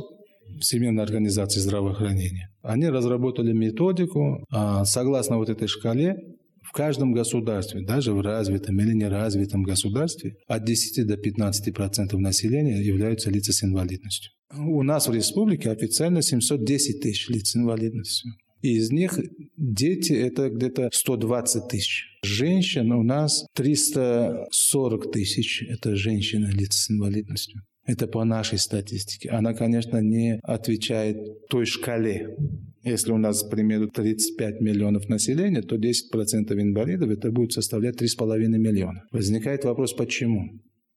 Всемирной 0.61 1.03
организации 1.03 1.61
здравоохранения. 1.61 2.51
Они 2.63 2.89
разработали 2.89 3.53
методику, 3.53 4.45
а, 4.51 4.85
согласно 4.85 5.39
вот 5.39 5.49
этой 5.49 5.69
шкале, 5.69 6.17
в 6.63 6.73
каждом 6.73 7.13
государстве, 7.13 7.81
даже 7.83 8.13
в 8.13 8.21
развитом 8.21 8.81
или 8.81 8.93
неразвитом 8.93 9.63
государстве, 9.63 10.35
от 10.49 10.65
10 10.65 11.07
до 11.07 11.17
15 11.17 11.73
процентов 11.73 12.21
населения 12.21 12.83
являются 12.83 13.31
лица 13.31 13.53
с 13.53 13.63
инвалидностью. 13.63 14.33
У 14.57 14.83
нас 14.83 15.09
в 15.09 15.15
республике 15.15 15.71
официально 15.71 16.23
710 16.23 17.01
тысяч 17.01 17.29
лиц 17.29 17.51
с 17.51 17.57
инвалидностью. 17.57 18.33
Из 18.63 18.91
них 18.91 19.19
дети– 19.57 20.13
это 20.15 20.51
где-то 20.51 20.89
120 20.93 21.69
тысяч. 21.69 22.05
Женщин 22.25 22.91
у 22.93 23.03
нас 23.03 23.47
340 23.55 25.13
тысяч– 25.13 25.63
это 25.69 25.95
женщины 25.95 26.47
лица 26.47 26.81
с 26.81 26.91
инвалидностью. 26.91 27.63
Это 27.87 28.09
по 28.09 28.25
нашей 28.25 28.59
статистике. 28.59 29.31
Она, 29.31 29.55
конечно, 29.55 29.99
не 29.99 30.41
отвечает 30.43 31.17
той 31.49 31.67
шкале. 31.67 32.37
Если 32.83 33.13
у 33.13 33.19
нас, 33.19 33.43
к 33.43 33.51
примеру, 33.51 33.89
35 33.89 34.61
миллионов 34.61 35.09
населения, 35.09 35.63
то 35.63 35.77
10% 35.77 36.61
инвалидов 36.61 37.11
это 37.11 37.31
будет 37.31 37.53
составлять 37.53 38.01
3,5 38.01 38.39
миллиона. 38.59 39.03
Возникает 39.13 39.65
вопрос, 39.65 39.93
почему? 39.93 40.51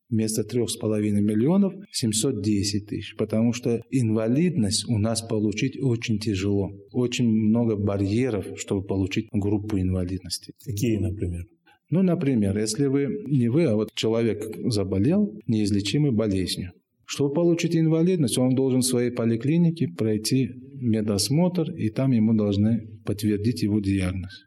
Вместо 0.09 0.41
3,5 0.41 1.21
миллионов 1.21 1.73
710 1.91 2.87
тысяч. 2.87 3.15
Потому 3.15 3.53
что 3.53 3.81
инвалидность 3.91 4.89
у 4.89 4.97
нас 4.97 5.21
получить 5.21 5.79
очень 5.81 6.17
тяжело. 6.19 6.71
Очень 6.91 7.27
много 7.27 7.75
барьеров, 7.75 8.45
чтобы 8.57 8.83
получить 8.85 9.27
группу 9.31 9.79
инвалидности. 9.79 10.53
Какие, 10.65 10.97
например? 10.97 11.43
Ну, 11.89 12.03
например, 12.03 12.57
если 12.57 12.85
вы, 12.85 13.23
не 13.27 13.49
вы, 13.49 13.65
а 13.65 13.75
вот 13.75 13.89
человек 13.95 14.45
заболел 14.65 15.39
неизлечимой 15.47 16.11
болезнью, 16.11 16.73
чтобы 17.05 17.33
получить 17.33 17.75
инвалидность, 17.75 18.37
он 18.37 18.53
должен 18.53 18.81
в 18.81 18.85
своей 18.85 19.11
поликлинике 19.11 19.87
пройти 19.87 20.51
медосмотр, 20.75 21.71
и 21.71 21.89
там 21.89 22.11
ему 22.11 22.33
должны 22.33 22.99
подтвердить 23.05 23.63
его 23.63 23.79
диагноз. 23.79 24.45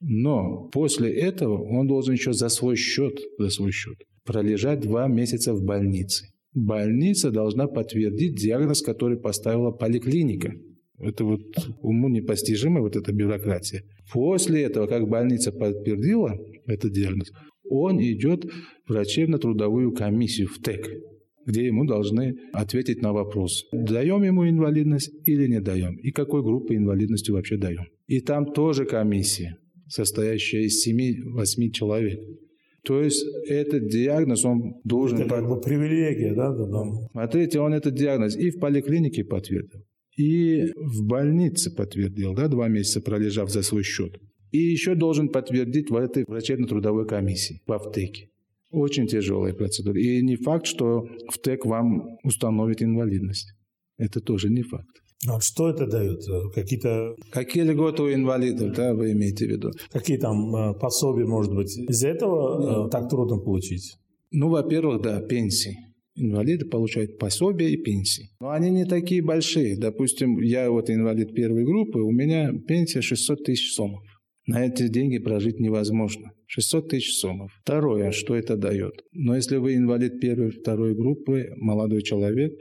Но 0.00 0.68
после 0.72 1.10
этого 1.12 1.62
он 1.62 1.88
должен 1.88 2.14
еще 2.14 2.32
за 2.32 2.48
свой 2.48 2.76
счет, 2.76 3.18
за 3.38 3.50
свой 3.50 3.72
счет 3.72 3.96
пролежать 4.24 4.80
два 4.80 5.06
месяца 5.06 5.54
в 5.54 5.62
больнице. 5.62 6.26
Больница 6.54 7.30
должна 7.30 7.66
подтвердить 7.66 8.36
диагноз, 8.36 8.82
который 8.82 9.18
поставила 9.18 9.70
поликлиника. 9.70 10.54
Это 10.98 11.24
вот 11.24 11.42
уму 11.82 12.08
непостижимо, 12.08 12.80
вот 12.80 12.96
эта 12.96 13.12
бюрократия. 13.12 13.82
После 14.12 14.62
этого, 14.62 14.86
как 14.86 15.08
больница 15.08 15.52
подтвердила 15.52 16.38
этот 16.66 16.92
диагноз, 16.92 17.32
он 17.68 18.00
идет 18.00 18.44
в 18.44 18.92
врачебно-трудовую 18.92 19.92
комиссию 19.92 20.48
в 20.48 20.58
ТЭК 20.58 20.88
где 21.46 21.66
ему 21.66 21.84
должны 21.84 22.36
ответить 22.52 23.02
на 23.02 23.12
вопрос, 23.12 23.66
даем 23.72 24.22
ему 24.22 24.48
инвалидность 24.48 25.12
или 25.26 25.46
не 25.46 25.60
даем, 25.60 25.96
и 25.96 26.10
какой 26.10 26.42
группы 26.42 26.74
инвалидности 26.74 27.30
вообще 27.30 27.56
даем. 27.56 27.84
И 28.06 28.20
там 28.20 28.52
тоже 28.52 28.86
комиссия, 28.86 29.58
состоящая 29.88 30.64
из 30.64 30.86
7-8 30.86 31.70
человек. 31.70 32.20
То 32.84 33.00
есть 33.00 33.24
этот 33.48 33.88
диагноз 33.88 34.44
он 34.44 34.74
должен... 34.84 35.18
Это 35.18 35.28
как 35.28 35.48
бы 35.48 35.60
привилегия, 35.60 36.34
да? 36.34 36.52
да, 36.52 36.66
да. 36.66 36.84
Смотрите, 37.12 37.60
он 37.60 37.72
этот 37.72 37.94
диагноз 37.94 38.36
и 38.36 38.50
в 38.50 38.58
поликлинике 38.58 39.24
подтвердил, 39.24 39.80
и 40.16 40.72
в 40.76 41.04
больнице 41.04 41.74
подтвердил, 41.74 42.34
да, 42.34 42.48
два 42.48 42.68
месяца 42.68 43.00
пролежав 43.00 43.50
за 43.50 43.62
свой 43.62 43.82
счет. 43.82 44.20
И 44.52 44.58
еще 44.58 44.94
должен 44.94 45.28
подтвердить 45.28 45.90
в 45.90 45.96
этой 45.96 46.24
врачебно-трудовой 46.26 47.06
комиссии 47.06 47.60
в 47.66 47.72
аптеке. 47.72 48.30
Очень 48.70 49.06
тяжелая 49.06 49.52
процедура. 49.52 49.98
И 49.98 50.22
не 50.22 50.36
факт, 50.36 50.66
что 50.66 51.06
в 51.28 51.38
ТЭК 51.38 51.66
вам 51.66 52.18
установит 52.22 52.82
инвалидность. 52.82 53.54
Это 53.98 54.20
тоже 54.20 54.50
не 54.50 54.62
факт. 54.62 54.88
А 55.26 55.40
что 55.40 55.70
это 55.70 55.86
дает? 55.86 56.22
Какие-то... 56.54 57.16
Какие 57.30 57.64
льготы 57.64 58.02
у 58.02 58.12
инвалидов, 58.12 58.74
да, 58.74 58.94
вы 58.94 59.12
имеете 59.12 59.46
в 59.46 59.50
виду? 59.50 59.70
Какие 59.90 60.18
там 60.18 60.54
э, 60.54 60.74
пособия, 60.74 61.24
может 61.24 61.54
быть? 61.54 61.76
Из-за 61.76 62.08
этого 62.08 62.84
да. 62.84 62.88
так 62.88 63.08
трудно 63.08 63.38
получить? 63.38 63.96
Ну, 64.30 64.50
во-первых, 64.50 65.02
да, 65.02 65.20
пенсии. 65.20 65.78
Инвалиды 66.16 66.66
получают 66.66 67.18
пособия 67.18 67.70
и 67.70 67.76
пенсии. 67.76 68.30
Но 68.40 68.50
они 68.50 68.70
не 68.70 68.84
такие 68.84 69.22
большие. 69.22 69.76
Допустим, 69.76 70.40
я 70.40 70.70
вот 70.70 70.88
инвалид 70.88 71.34
первой 71.34 71.64
группы, 71.64 71.98
у 71.98 72.12
меня 72.12 72.52
пенсия 72.68 73.02
600 73.02 73.44
тысяч 73.44 73.74
сомов. 73.74 74.02
На 74.46 74.66
эти 74.66 74.88
деньги 74.88 75.18
прожить 75.18 75.58
невозможно. 75.58 76.32
600 76.46 76.88
тысяч 76.90 77.18
сомов. 77.18 77.50
Второе, 77.62 78.12
что 78.12 78.36
это 78.36 78.56
дает? 78.56 79.02
Но 79.12 79.34
если 79.34 79.56
вы 79.56 79.74
инвалид 79.74 80.20
первой, 80.20 80.50
второй 80.50 80.94
группы, 80.94 81.48
молодой 81.56 82.02
человек, 82.02 82.52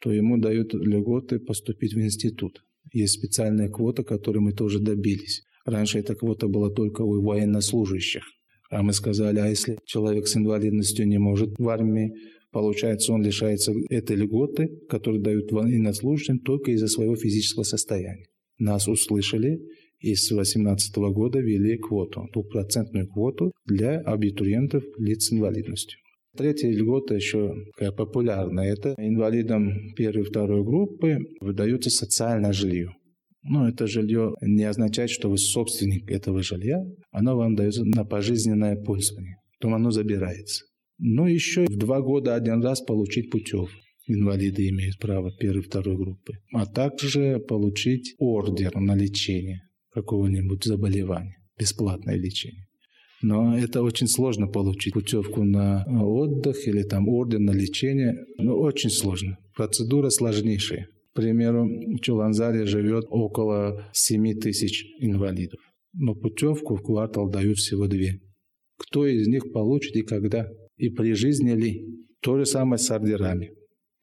то 0.00 0.12
ему 0.12 0.36
дают 0.36 0.74
льготы 0.74 1.38
поступить 1.38 1.94
в 1.94 2.00
институт. 2.00 2.62
Есть 2.92 3.14
специальная 3.14 3.68
квота, 3.68 4.02
которой 4.02 4.38
мы 4.38 4.52
тоже 4.52 4.80
добились. 4.80 5.42
Раньше 5.64 5.98
эта 5.98 6.14
квота 6.14 6.48
была 6.48 6.70
только 6.70 7.02
у 7.02 7.22
военнослужащих. 7.22 8.22
А 8.70 8.82
мы 8.82 8.92
сказали, 8.92 9.38
а 9.38 9.46
если 9.46 9.78
человек 9.84 10.26
с 10.26 10.36
инвалидностью 10.36 11.06
не 11.06 11.18
может 11.18 11.50
в 11.58 11.68
армии, 11.68 12.12
получается, 12.50 13.12
он 13.12 13.22
лишается 13.22 13.72
этой 13.90 14.16
льготы, 14.16 14.68
которую 14.88 15.22
дают 15.22 15.50
военнослужащим 15.52 16.38
только 16.40 16.72
из-за 16.72 16.88
своего 16.88 17.16
физического 17.16 17.64
состояния. 17.64 18.26
Нас 18.58 18.88
услышали, 18.88 19.60
и 20.00 20.14
с 20.14 20.28
2018 20.28 20.96
года 21.12 21.40
ввели 21.40 21.76
квоту, 21.76 22.28
двухпроцентную 22.32 23.08
квоту 23.08 23.52
для 23.66 23.98
абитуриентов 24.00 24.84
лиц 24.98 25.26
с 25.26 25.32
инвалидностью. 25.32 25.98
Третья 26.36 26.70
льгота 26.70 27.14
еще 27.14 27.52
такая 27.76 27.90
популярная. 27.90 28.72
Это 28.72 28.94
инвалидам 28.98 29.72
первой 29.96 30.22
и 30.22 30.24
второй 30.24 30.62
группы 30.62 31.18
выдается 31.40 31.90
социальное 31.90 32.52
жилье. 32.52 32.92
Но 33.42 33.68
это 33.68 33.86
жилье 33.86 34.34
не 34.42 34.64
означает, 34.64 35.10
что 35.10 35.30
вы 35.30 35.38
собственник 35.38 36.10
этого 36.10 36.42
жилья. 36.42 36.80
Оно 37.10 37.36
вам 37.36 37.56
дается 37.56 37.84
на 37.84 38.04
пожизненное 38.04 38.76
пользование. 38.76 39.36
Потом 39.58 39.74
оно 39.74 39.90
забирается. 39.90 40.64
Но 40.98 41.28
еще 41.28 41.66
в 41.66 41.76
два 41.76 42.00
года 42.00 42.34
один 42.34 42.62
раз 42.62 42.80
получить 42.80 43.30
путевку 43.30 43.70
инвалиды 44.08 44.68
имеют 44.68 44.98
право 44.98 45.30
первой 45.30 45.60
и 45.60 45.64
второй 45.64 45.96
группы, 45.96 46.38
а 46.52 46.66
также 46.66 47.38
получить 47.38 48.14
ордер 48.18 48.74
на 48.76 48.96
лечение 48.96 49.62
какого-нибудь 49.92 50.64
заболевания, 50.64 51.36
бесплатное 51.58 52.16
лечение. 52.16 52.66
Но 53.20 53.58
это 53.58 53.82
очень 53.82 54.06
сложно 54.06 54.46
получить 54.46 54.94
путевку 54.94 55.42
на 55.44 55.84
отдых 55.84 56.68
или 56.68 56.82
там 56.82 57.08
орден 57.08 57.44
на 57.44 57.50
лечение. 57.50 58.14
Ну, 58.38 58.56
очень 58.56 58.90
сложно. 58.90 59.38
Процедура 59.56 60.08
сложнейшая. 60.08 60.86
К 61.12 61.16
примеру, 61.16 61.66
в 61.66 61.98
Чуланзаре 61.98 62.64
живет 62.64 63.06
около 63.10 63.90
7 63.92 64.38
тысяч 64.38 64.84
инвалидов. 65.00 65.58
Но 65.94 66.14
путевку 66.14 66.76
в 66.76 66.82
квартал 66.82 67.28
дают 67.28 67.58
всего 67.58 67.88
две. 67.88 68.20
Кто 68.76 69.04
из 69.04 69.26
них 69.26 69.52
получит 69.52 69.96
и 69.96 70.02
когда? 70.02 70.48
И 70.78 70.88
при 70.90 71.12
жизни 71.12 71.52
ли? 71.52 71.84
То 72.20 72.38
же 72.38 72.46
самое 72.46 72.78
с 72.78 72.90
ордерами. 72.90 73.52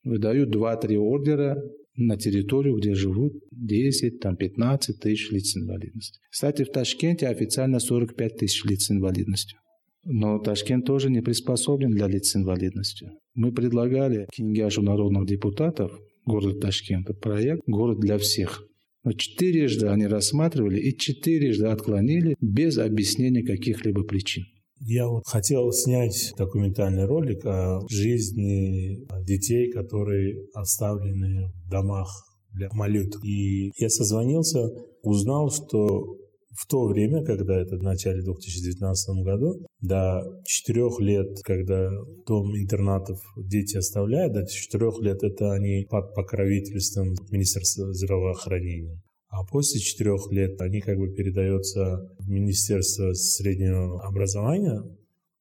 Выдают 0.03 0.55
2-3 0.55 0.97
ордера 0.97 1.57
на 1.95 2.17
территорию, 2.17 2.77
где 2.77 2.93
живут 2.93 3.33
10, 3.51 4.19
там 4.19 4.35
15 4.35 4.99
тысяч 4.99 5.31
лиц 5.31 5.51
с 5.51 5.57
инвалидностью. 5.57 6.21
Кстати, 6.29 6.63
в 6.63 6.71
Ташкенте 6.71 7.27
официально 7.27 7.79
45 7.79 8.37
тысяч 8.37 8.63
лиц 8.65 8.91
инвалидностью. 8.91 9.59
Но 10.03 10.37
Ташкент 10.37 10.85
тоже 10.85 11.09
не 11.09 11.21
приспособлен 11.21 11.91
для 11.91 12.07
лиц 12.07 12.27
с 12.27 12.35
инвалидностью. 12.35 13.11
Мы 13.33 13.51
предлагали 13.51 14.27
Кингяшу 14.31 14.83
народных 14.83 15.25
депутатов 15.25 15.91
города 16.25 16.59
Ташкента 16.59 17.13
проект 17.13 17.61
«Город 17.65 17.99
для 17.99 18.17
всех». 18.17 18.63
Но 19.03 19.13
четырежды 19.13 19.87
они 19.87 20.07
рассматривали 20.07 20.79
и 20.79 20.97
четырежды 20.97 21.67
отклонили 21.67 22.35
без 22.41 22.77
объяснения 22.77 23.43
каких-либо 23.43 24.03
причин. 24.03 24.45
Я 24.79 25.07
вот 25.07 25.23
хотел 25.25 25.71
снять 25.71 26.33
документальный 26.37 27.05
ролик 27.05 27.45
о 27.45 27.79
жизни 27.89 29.05
детей, 29.25 29.71
которые 29.71 30.47
оставлены 30.53 31.51
в 31.65 31.69
домах 31.69 32.09
для 32.53 32.69
малюток. 32.71 33.23
И 33.23 33.71
я 33.77 33.89
созвонился, 33.89 34.69
узнал, 35.01 35.49
что 35.49 36.17
в 36.57 36.67
то 36.67 36.85
время, 36.87 37.23
когда 37.23 37.61
это 37.61 37.77
в 37.77 37.83
начале 37.83 38.21
2019 38.21 39.23
году, 39.23 39.65
до 39.81 40.21
4 40.45 40.81
лет, 40.99 41.37
когда 41.43 41.89
дом 42.25 42.55
интернатов 42.55 43.19
дети 43.37 43.77
оставляют, 43.77 44.33
до 44.33 44.45
4 44.45 44.91
лет 45.01 45.21
это 45.23 45.51
они 45.51 45.85
под 45.89 46.13
покровительством 46.15 47.13
Министерства 47.29 47.93
здравоохранения. 47.93 49.01
А 49.37 49.43
после 49.43 49.81
четырех 49.81 50.31
лет 50.31 50.61
они 50.61 50.79
как 50.79 50.97
бы 50.97 51.09
передаются 51.09 52.09
в 52.19 52.29
Министерство 52.29 53.11
среднего 53.11 54.01
образования, 54.01 54.81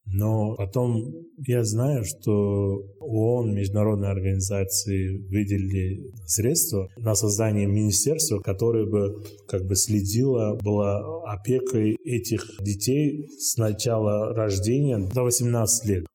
но 0.04 0.56
потом 0.56 1.14
я 1.46 1.62
знаю, 1.62 2.04
что 2.04 2.82
ООН, 2.98 3.54
международные 3.54 4.10
организации 4.10 5.18
выделили 5.28 6.10
средства 6.26 6.88
на 6.96 7.14
создание 7.14 7.68
министерства, 7.68 8.40
которое 8.40 8.84
бы 8.84 9.24
как 9.46 9.64
бы 9.64 9.76
следило, 9.76 10.58
было 10.60 11.22
опекой 11.30 11.96
этих 12.04 12.44
детей 12.62 13.28
с 13.38 13.56
начала 13.56 14.34
рождения 14.34 14.98
до 14.98 15.22
18 15.22 15.88
лет. 15.88 16.06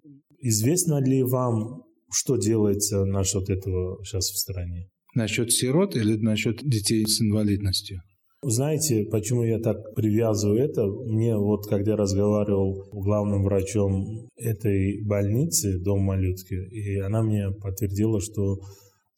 Известно 0.41 1.01
ли 1.01 1.23
вам, 1.23 1.83
что 2.11 2.35
делается 2.35 3.05
насчет 3.05 3.49
этого 3.49 4.03
сейчас 4.03 4.31
в 4.31 4.37
стране? 4.37 4.89
Насчет 5.15 5.51
сирот 5.51 5.95
или 5.95 6.17
насчет 6.17 6.63
детей 6.63 7.05
с 7.05 7.21
инвалидностью? 7.21 8.01
Знаете, 8.41 9.05
почему 9.11 9.43
я 9.43 9.59
так 9.59 9.93
привязываю 9.95 10.63
это? 10.63 10.85
Мне 10.85 11.35
вот, 11.35 11.67
когда 11.67 11.91
я 11.91 11.97
разговаривал 11.97 12.85
с 12.85 13.03
главным 13.03 13.43
врачом 13.43 14.29
этой 14.37 15.03
больницы, 15.03 15.77
дом 15.77 16.03
малютки, 16.03 16.53
и 16.53 16.99
она 16.99 17.21
мне 17.21 17.51
подтвердила, 17.51 18.21
что 18.21 18.59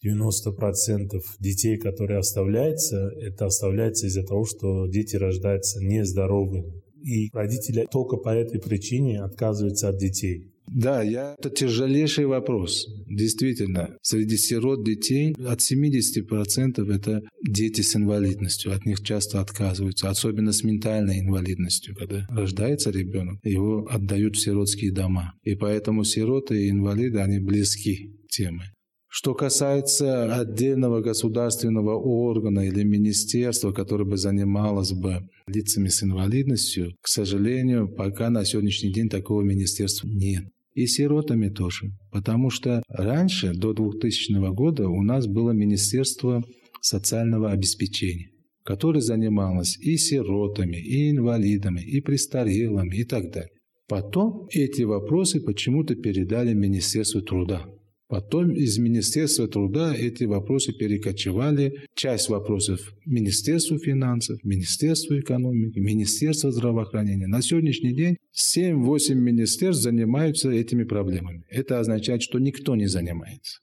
90% 0.04 1.22
детей, 1.40 1.78
которые 1.78 2.18
оставляются, 2.20 3.12
это 3.22 3.46
оставляется 3.46 4.08
из-за 4.08 4.24
того, 4.24 4.46
что 4.46 4.88
дети 4.88 5.18
рождаются 5.18 5.80
нездоровыми. 5.84 6.82
И 7.04 7.30
родители 7.32 7.88
только 7.92 8.18
по 8.18 8.30
этой 8.30 8.60
причине 8.60 9.22
отказываются 9.22 9.90
от 9.90 9.98
детей. 9.98 10.51
Да, 10.74 11.04
я... 11.04 11.36
это 11.38 11.50
тяжелейший 11.50 12.26
вопрос. 12.26 12.88
Действительно, 13.06 13.98
среди 14.02 14.38
сирот 14.38 14.86
детей 14.86 15.36
от 15.46 15.60
70% 15.60 16.94
это 16.94 17.22
дети 17.46 17.82
с 17.82 17.96
инвалидностью. 17.98 18.74
От 18.74 18.86
них 18.86 19.04
часто 19.04 19.42
отказываются, 19.42 20.10
особенно 20.10 20.54
с 20.54 20.64
ментальной 20.64 21.20
инвалидностью. 21.20 21.94
Когда 21.96 22.26
рождается 22.30 22.90
ребенок, 22.90 23.40
его 23.44 23.86
отдают 23.90 24.38
в 24.38 24.40
сиротские 24.40 24.94
дома. 24.94 25.34
И 25.44 25.56
поэтому 25.56 26.06
сироты 26.06 26.66
и 26.66 26.70
инвалиды, 26.70 27.20
они 27.20 27.40
близки 27.40 28.16
темы. 28.30 28.64
Что 29.10 29.34
касается 29.34 30.34
отдельного 30.34 31.02
государственного 31.02 31.96
органа 31.98 32.62
или 32.62 32.84
министерства, 32.84 33.74
которое 33.74 34.06
бы 34.06 34.16
занималось 34.16 34.94
бы 34.94 35.28
лицами 35.48 35.90
с 35.90 36.02
инвалидностью, 36.02 36.96
к 37.02 37.10
сожалению, 37.10 37.94
пока 37.94 38.30
на 38.30 38.46
сегодняшний 38.46 38.94
день 38.94 39.10
такого 39.10 39.42
министерства 39.42 40.08
нет. 40.08 40.46
И 40.74 40.88
сиротами 40.88 41.50
тоже. 41.50 41.92
Потому 42.12 42.50
что 42.50 42.82
раньше, 42.88 43.54
до 43.54 43.74
2000 43.74 44.54
года, 44.54 44.88
у 44.88 45.04
нас 45.04 45.28
было 45.28 45.52
Министерство 45.52 46.44
социального 46.82 47.52
обеспечения, 47.52 48.30
которое 48.64 49.02
занималось 49.02 49.78
и 49.78 49.98
сиротами, 49.98 50.78
и 50.78 51.12
инвалидами, 51.12 51.82
и 51.82 52.00
престарелыми, 52.02 52.96
и 52.96 53.04
так 53.04 53.32
далее. 53.32 53.52
Потом 53.88 54.48
эти 54.52 54.84
вопросы 54.84 55.42
почему-то 55.42 55.96
передали 55.96 56.54
Министерству 56.54 57.22
труда. 57.22 57.66
Потом 58.12 58.52
из 58.52 58.78
Министерства 58.78 59.48
труда 59.48 59.96
эти 59.96 60.26
вопросы 60.26 60.74
перекочевали. 60.74 61.86
Часть 61.96 62.28
вопросов 62.28 62.94
Министерству 63.06 63.78
финансов, 63.78 64.38
Министерству 64.44 65.18
экономики, 65.18 65.80
Министерству 65.80 66.52
здравоохранения. 66.52 67.28
На 67.28 67.42
сегодняшний 67.42 67.96
день 67.96 68.18
7-8 68.36 69.14
министерств 69.16 69.82
занимаются 69.82 70.52
этими 70.52 70.84
проблемами. 70.84 71.46
Это 71.50 71.80
означает, 71.80 72.22
что 72.22 72.38
никто 72.40 72.76
не 72.76 72.88
занимается. 72.88 73.62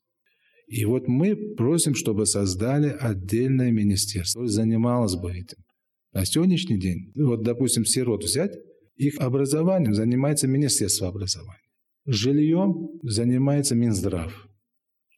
И 0.66 0.86
вот 0.86 1.08
мы 1.08 1.36
просим, 1.36 1.94
чтобы 1.94 2.24
создали 2.24 2.96
отдельное 2.98 3.70
министерство, 3.70 4.38
которое 4.38 4.50
занималось 4.50 5.16
бы 5.16 5.30
этим. 5.30 5.58
На 6.14 6.24
сегодняшний 6.24 6.80
день, 6.80 7.12
вот, 7.16 7.42
допустим, 7.42 7.84
сирот 7.84 8.24
взять, 8.24 8.52
их 8.96 9.18
образованием 9.18 9.92
занимается 9.92 10.48
Министерство 10.48 11.08
образования. 11.08 11.67
Жильем 12.10 12.88
занимается 13.02 13.74
Минздрав. 13.74 14.48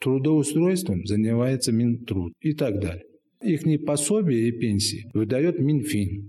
Трудоустройством 0.01 1.07
занимается 1.07 1.71
Минтруд 1.71 2.33
и 2.41 2.53
так 2.53 2.81
далее. 2.81 3.05
Их 3.45 3.63
пособие 3.87 4.49
и 4.49 4.53
пенсии 4.53 5.09
выдает 5.15 5.61
Минфин. 5.61 6.29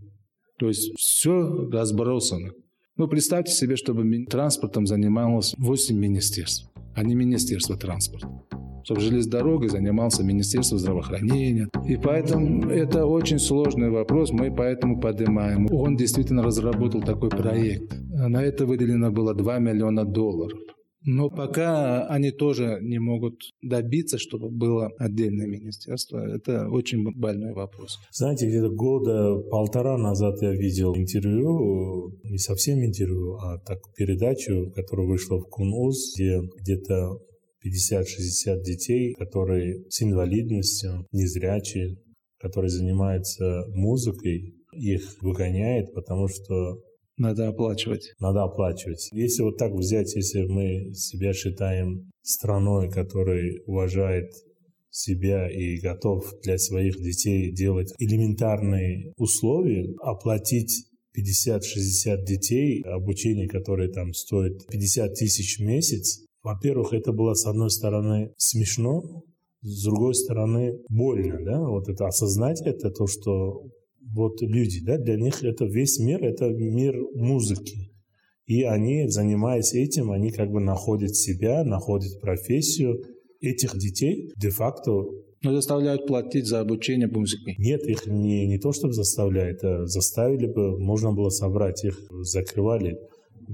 То 0.60 0.68
есть 0.68 0.96
все 1.00 1.68
разбросано. 1.72 2.52
Ну, 2.96 3.08
представьте 3.08 3.52
себе, 3.52 3.76
чтобы 3.76 4.26
транспортом 4.26 4.86
занималось 4.86 5.56
8 5.58 5.98
министерств, 5.98 6.71
а 6.96 7.04
не 7.04 7.16
Министерство 7.16 7.78
транспорта. 7.78 8.28
Чтобы 8.84 9.02
железнодорогой 9.02 9.70
занимался 9.70 10.24
Министерство 10.24 10.78
здравоохранения. 10.78 11.68
И 11.88 11.98
поэтому 11.98 12.68
это 12.70 13.06
очень 13.06 13.38
сложный 13.40 13.90
вопрос, 13.92 14.32
мы 14.32 14.54
поэтому 14.54 15.00
поднимаем. 15.00 15.68
Он 15.72 15.96
действительно 15.96 16.42
разработал 16.42 17.02
такой 17.02 17.30
проект. 17.30 17.94
На 18.10 18.44
это 18.44 18.66
выделено 18.66 19.12
было 19.12 19.36
2 19.36 19.60
миллиона 19.60 20.04
долларов. 20.04 20.58
Но 21.04 21.30
пока 21.30 22.08
они 22.08 22.32
тоже 22.32 22.78
не 22.82 23.00
могут 23.00 23.42
добиться, 23.62 24.18
чтобы 24.20 24.50
было 24.50 24.90
отдельное 25.00 25.48
министерство. 25.48 26.20
Это 26.20 26.70
очень 26.70 27.04
больной 27.16 27.54
вопрос. 27.54 27.98
Знаете, 28.12 28.48
где-то 28.48 28.70
года 28.70 29.40
полтора 29.50 29.98
назад 29.98 30.42
я 30.42 30.52
видел 30.52 30.96
интервью, 30.96 32.20
не 32.24 32.38
совсем 32.38 32.84
интервью, 32.84 33.36
а 33.38 33.58
так 33.60 33.80
передачу, 33.96 34.72
которая 34.76 35.08
вышла 35.08 35.40
в 35.40 35.50
КУНУЗ, 35.50 36.14
где 36.16 36.42
где-то 36.62 37.18
50-60 37.66 38.62
детей, 38.64 39.14
которые 39.14 39.84
с 39.90 40.02
инвалидностью, 40.02 41.08
незрячие, 41.12 41.98
которые 42.40 42.70
занимаются 42.70 43.66
музыкой, 43.74 44.56
их 44.74 45.22
выгоняет, 45.22 45.94
потому 45.94 46.28
что 46.28 46.80
надо 47.22 47.48
оплачивать. 47.48 48.14
Надо 48.20 48.44
оплачивать. 48.44 49.10
Если 49.12 49.44
вот 49.44 49.58
так 49.58 49.72
взять, 49.74 50.14
если 50.16 50.46
мы 50.46 50.94
себя 50.94 51.34
считаем 51.34 52.12
страной, 52.22 52.90
которая 52.90 53.60
уважает 53.66 54.34
себя 54.90 55.50
и 55.50 55.80
готов 55.80 56.34
для 56.44 56.58
своих 56.58 56.98
детей 56.98 57.52
делать 57.52 57.94
элементарные 57.98 59.14
условия, 59.18 59.94
оплатить 60.02 60.88
50-60 61.18 62.26
детей, 62.26 62.82
обучение, 62.84 63.48
которое 63.48 63.90
там 63.90 64.14
стоит 64.14 64.66
50 64.68 65.14
тысяч 65.14 65.60
в 65.60 65.64
месяц, 65.64 66.26
во-первых, 66.44 66.94
это 66.94 67.14
было, 67.14 67.34
с 67.34 67.46
одной 67.46 67.70
стороны, 67.70 68.34
смешно, 68.38 69.24
с 69.62 69.84
другой 69.84 70.16
стороны, 70.16 70.80
больно, 70.90 71.40
да, 71.46 71.60
вот 71.62 71.88
это 71.88 72.08
осознать 72.08 72.62
это, 72.66 72.90
то, 72.90 73.06
что 73.06 73.68
вот 74.14 74.42
люди, 74.42 74.84
да, 74.84 74.98
для 74.98 75.18
них 75.18 75.44
это 75.44 75.66
весь 75.66 76.00
мир, 76.00 76.24
это 76.24 76.50
мир 76.50 76.96
музыки. 77.14 77.92
И 78.46 78.64
они, 78.64 79.08
занимаясь 79.08 79.74
этим, 79.74 80.12
они 80.12 80.32
как 80.32 80.52
бы 80.52 80.60
находят 80.60 81.16
себя, 81.16 81.64
находят 81.64 82.20
профессию. 82.20 83.02
Этих 83.40 83.76
детей 83.78 84.32
де-факто 84.38 84.92
но 85.44 85.56
заставляют 85.56 86.06
платить 86.06 86.46
за 86.46 86.60
обучение 86.60 87.08
музыке. 87.08 87.56
Нет, 87.58 87.84
их 87.88 88.06
не, 88.06 88.46
не 88.46 88.60
то, 88.60 88.72
чтобы 88.72 88.94
заставляют, 88.94 89.64
а 89.64 89.88
заставили 89.88 90.46
бы, 90.46 90.78
можно 90.78 91.14
было 91.14 91.30
собрать, 91.30 91.84
их 91.84 91.98
закрывали. 92.22 93.00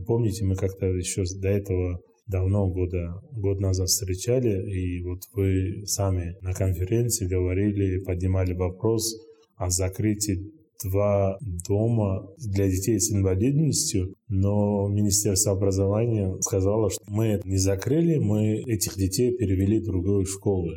Помните, 0.06 0.43
мы 0.43 0.56
как-то 0.56 0.88
еще 0.88 1.24
до 1.39 1.48
этого 1.48 2.02
давно, 2.28 2.67
года, 2.67 3.22
год 3.32 3.62
назад 3.62 3.88
встречали, 3.88 4.70
и 4.70 5.02
вот 5.02 5.20
вы 5.32 5.86
сами 5.86 6.36
на 6.41 6.52
конференции 6.52 7.26
говорили, 7.26 8.04
поднимали 8.04 8.54
вопрос 8.54 9.15
о 9.58 9.70
закрытии 9.70 10.52
два 10.84 11.38
дома 11.67 12.28
для 12.38 12.70
детей 12.70 13.00
с 13.00 13.12
инвалидностью, 13.12 14.13
но 14.28 14.88
Министерство 14.88 15.54
образования 15.54 16.36
сказало, 16.41 16.89
что 16.89 17.02
мы 17.08 17.28
это 17.28 17.48
не 17.48 17.58
закрыли, 17.58 18.17
мы 18.17 18.58
этих 18.58 18.96
детей 18.96 19.36
перевели 19.36 19.80
в 19.80 19.86
другую 19.86 20.26
школу. 20.26 20.72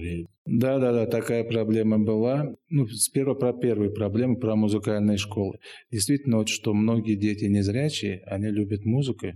Да, 0.46 0.78
да, 0.78 0.92
да, 0.92 1.06
такая 1.06 1.44
проблема 1.44 1.98
была. 1.98 2.54
Ну, 2.70 2.86
сперва 2.88 3.34
про 3.34 3.52
первую 3.52 3.92
проблему, 3.92 4.36
про 4.36 4.56
музыкальные 4.56 5.16
школы. 5.16 5.58
Действительно, 5.92 6.38
вот 6.38 6.48
что 6.48 6.74
многие 6.74 7.14
дети 7.14 7.44
незрячие, 7.44 8.22
они 8.26 8.48
любят 8.48 8.84
музыку, 8.84 9.26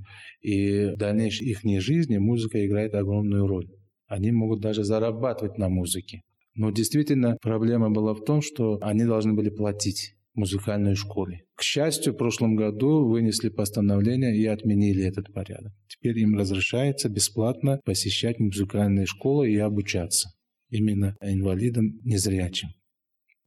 и 0.40 0.86
в 0.86 0.96
дальнейшей 0.96 1.46
их 1.48 1.60
жизни 1.80 2.18
музыка 2.18 2.64
играет 2.66 2.94
огромную 2.94 3.46
роль. 3.46 3.68
Они 4.06 4.32
могут 4.32 4.60
даже 4.60 4.82
зарабатывать 4.82 5.58
на 5.58 5.68
музыке. 5.68 6.22
Но 6.54 6.70
действительно 6.70 7.36
проблема 7.42 7.90
была 7.90 8.14
в 8.14 8.24
том, 8.24 8.42
что 8.42 8.78
они 8.80 9.04
должны 9.04 9.34
были 9.34 9.50
платить 9.50 10.14
музыкальной 10.34 10.94
школе. 10.94 11.44
К 11.54 11.62
счастью, 11.62 12.12
в 12.12 12.16
прошлом 12.16 12.56
году 12.56 13.06
вынесли 13.06 13.48
постановление 13.48 14.36
и 14.36 14.46
отменили 14.46 15.04
этот 15.04 15.32
порядок. 15.32 15.72
Теперь 15.88 16.18
им 16.18 16.36
разрешается 16.36 17.08
бесплатно 17.08 17.80
посещать 17.84 18.38
музыкальные 18.40 19.06
школы 19.06 19.50
и 19.50 19.56
обучаться. 19.56 20.30
Именно 20.70 21.16
инвалидам 21.20 22.00
незрячим. 22.04 22.70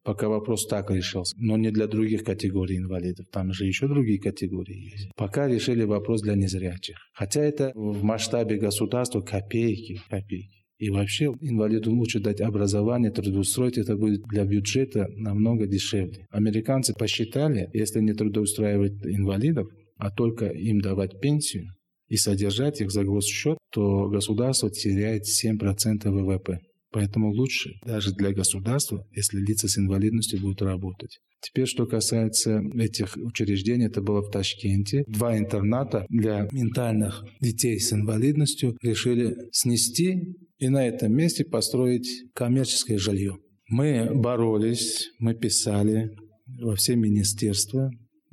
Пока 0.03 0.29
вопрос 0.29 0.65
так 0.67 0.89
решился. 0.89 1.35
Но 1.37 1.57
не 1.57 1.69
для 1.69 1.87
других 1.87 2.23
категорий 2.23 2.77
инвалидов. 2.77 3.25
Там 3.29 3.51
же 3.51 3.65
еще 3.65 3.89
другие 3.89 4.21
категории 4.21 4.91
есть. 4.91 5.11
Пока 5.17 5.49
решили 5.49 5.83
вопрос 5.83 6.21
для 6.21 6.35
незрячих. 6.35 6.95
Хотя 7.13 7.41
это 7.41 7.73
в 7.75 8.03
масштабе 8.03 8.55
государства 8.55 9.19
копейки. 9.19 9.99
Копейки. 10.09 10.56
И 10.77 10.89
вообще 10.89 11.25
инвалиду 11.41 11.91
лучше 11.91 12.19
дать 12.19 12.39
образование, 12.39 13.11
трудоустроить, 13.11 13.77
это 13.77 13.95
будет 13.95 14.21
для 14.23 14.45
бюджета 14.45 15.07
намного 15.15 15.65
дешевле. 15.65 16.27
Американцы 16.29 16.93
посчитали, 16.93 17.69
если 17.73 17.99
не 17.99 18.13
трудоустраивать 18.13 19.05
инвалидов, 19.05 19.67
а 19.97 20.11
только 20.11 20.45
им 20.45 20.79
давать 20.79 21.19
пенсию 21.19 21.73
и 22.07 22.15
содержать 22.15 22.79
их 22.79 22.91
за 22.91 23.03
госсчет, 23.03 23.57
то 23.71 24.07
государство 24.07 24.69
теряет 24.69 25.23
7% 25.23 26.09
ВВП. 26.09 26.59
Поэтому 26.91 27.31
лучше 27.31 27.71
даже 27.85 28.13
для 28.13 28.31
государства, 28.31 29.05
если 29.11 29.39
лица 29.39 29.67
с 29.67 29.77
инвалидностью 29.77 30.39
будут 30.39 30.61
работать. 30.61 31.19
Теперь, 31.41 31.67
что 31.67 31.85
касается 31.85 32.61
этих 32.75 33.17
учреждений, 33.17 33.85
это 33.85 34.01
было 34.01 34.21
в 34.21 34.31
Ташкенте. 34.31 35.03
Два 35.07 35.37
интерната 35.37 36.05
для 36.09 36.47
ментальных 36.51 37.23
детей 37.41 37.79
с 37.79 37.93
инвалидностью 37.93 38.77
решили 38.81 39.35
снести 39.51 40.35
и 40.59 40.69
на 40.69 40.87
этом 40.87 41.13
месте 41.13 41.43
построить 41.45 42.07
коммерческое 42.33 42.97
жилье. 42.97 43.37
Мы 43.69 44.09
боролись, 44.13 45.09
мы 45.19 45.33
писали 45.33 46.15
во 46.59 46.75
все 46.75 46.95
министерства, 46.95 47.91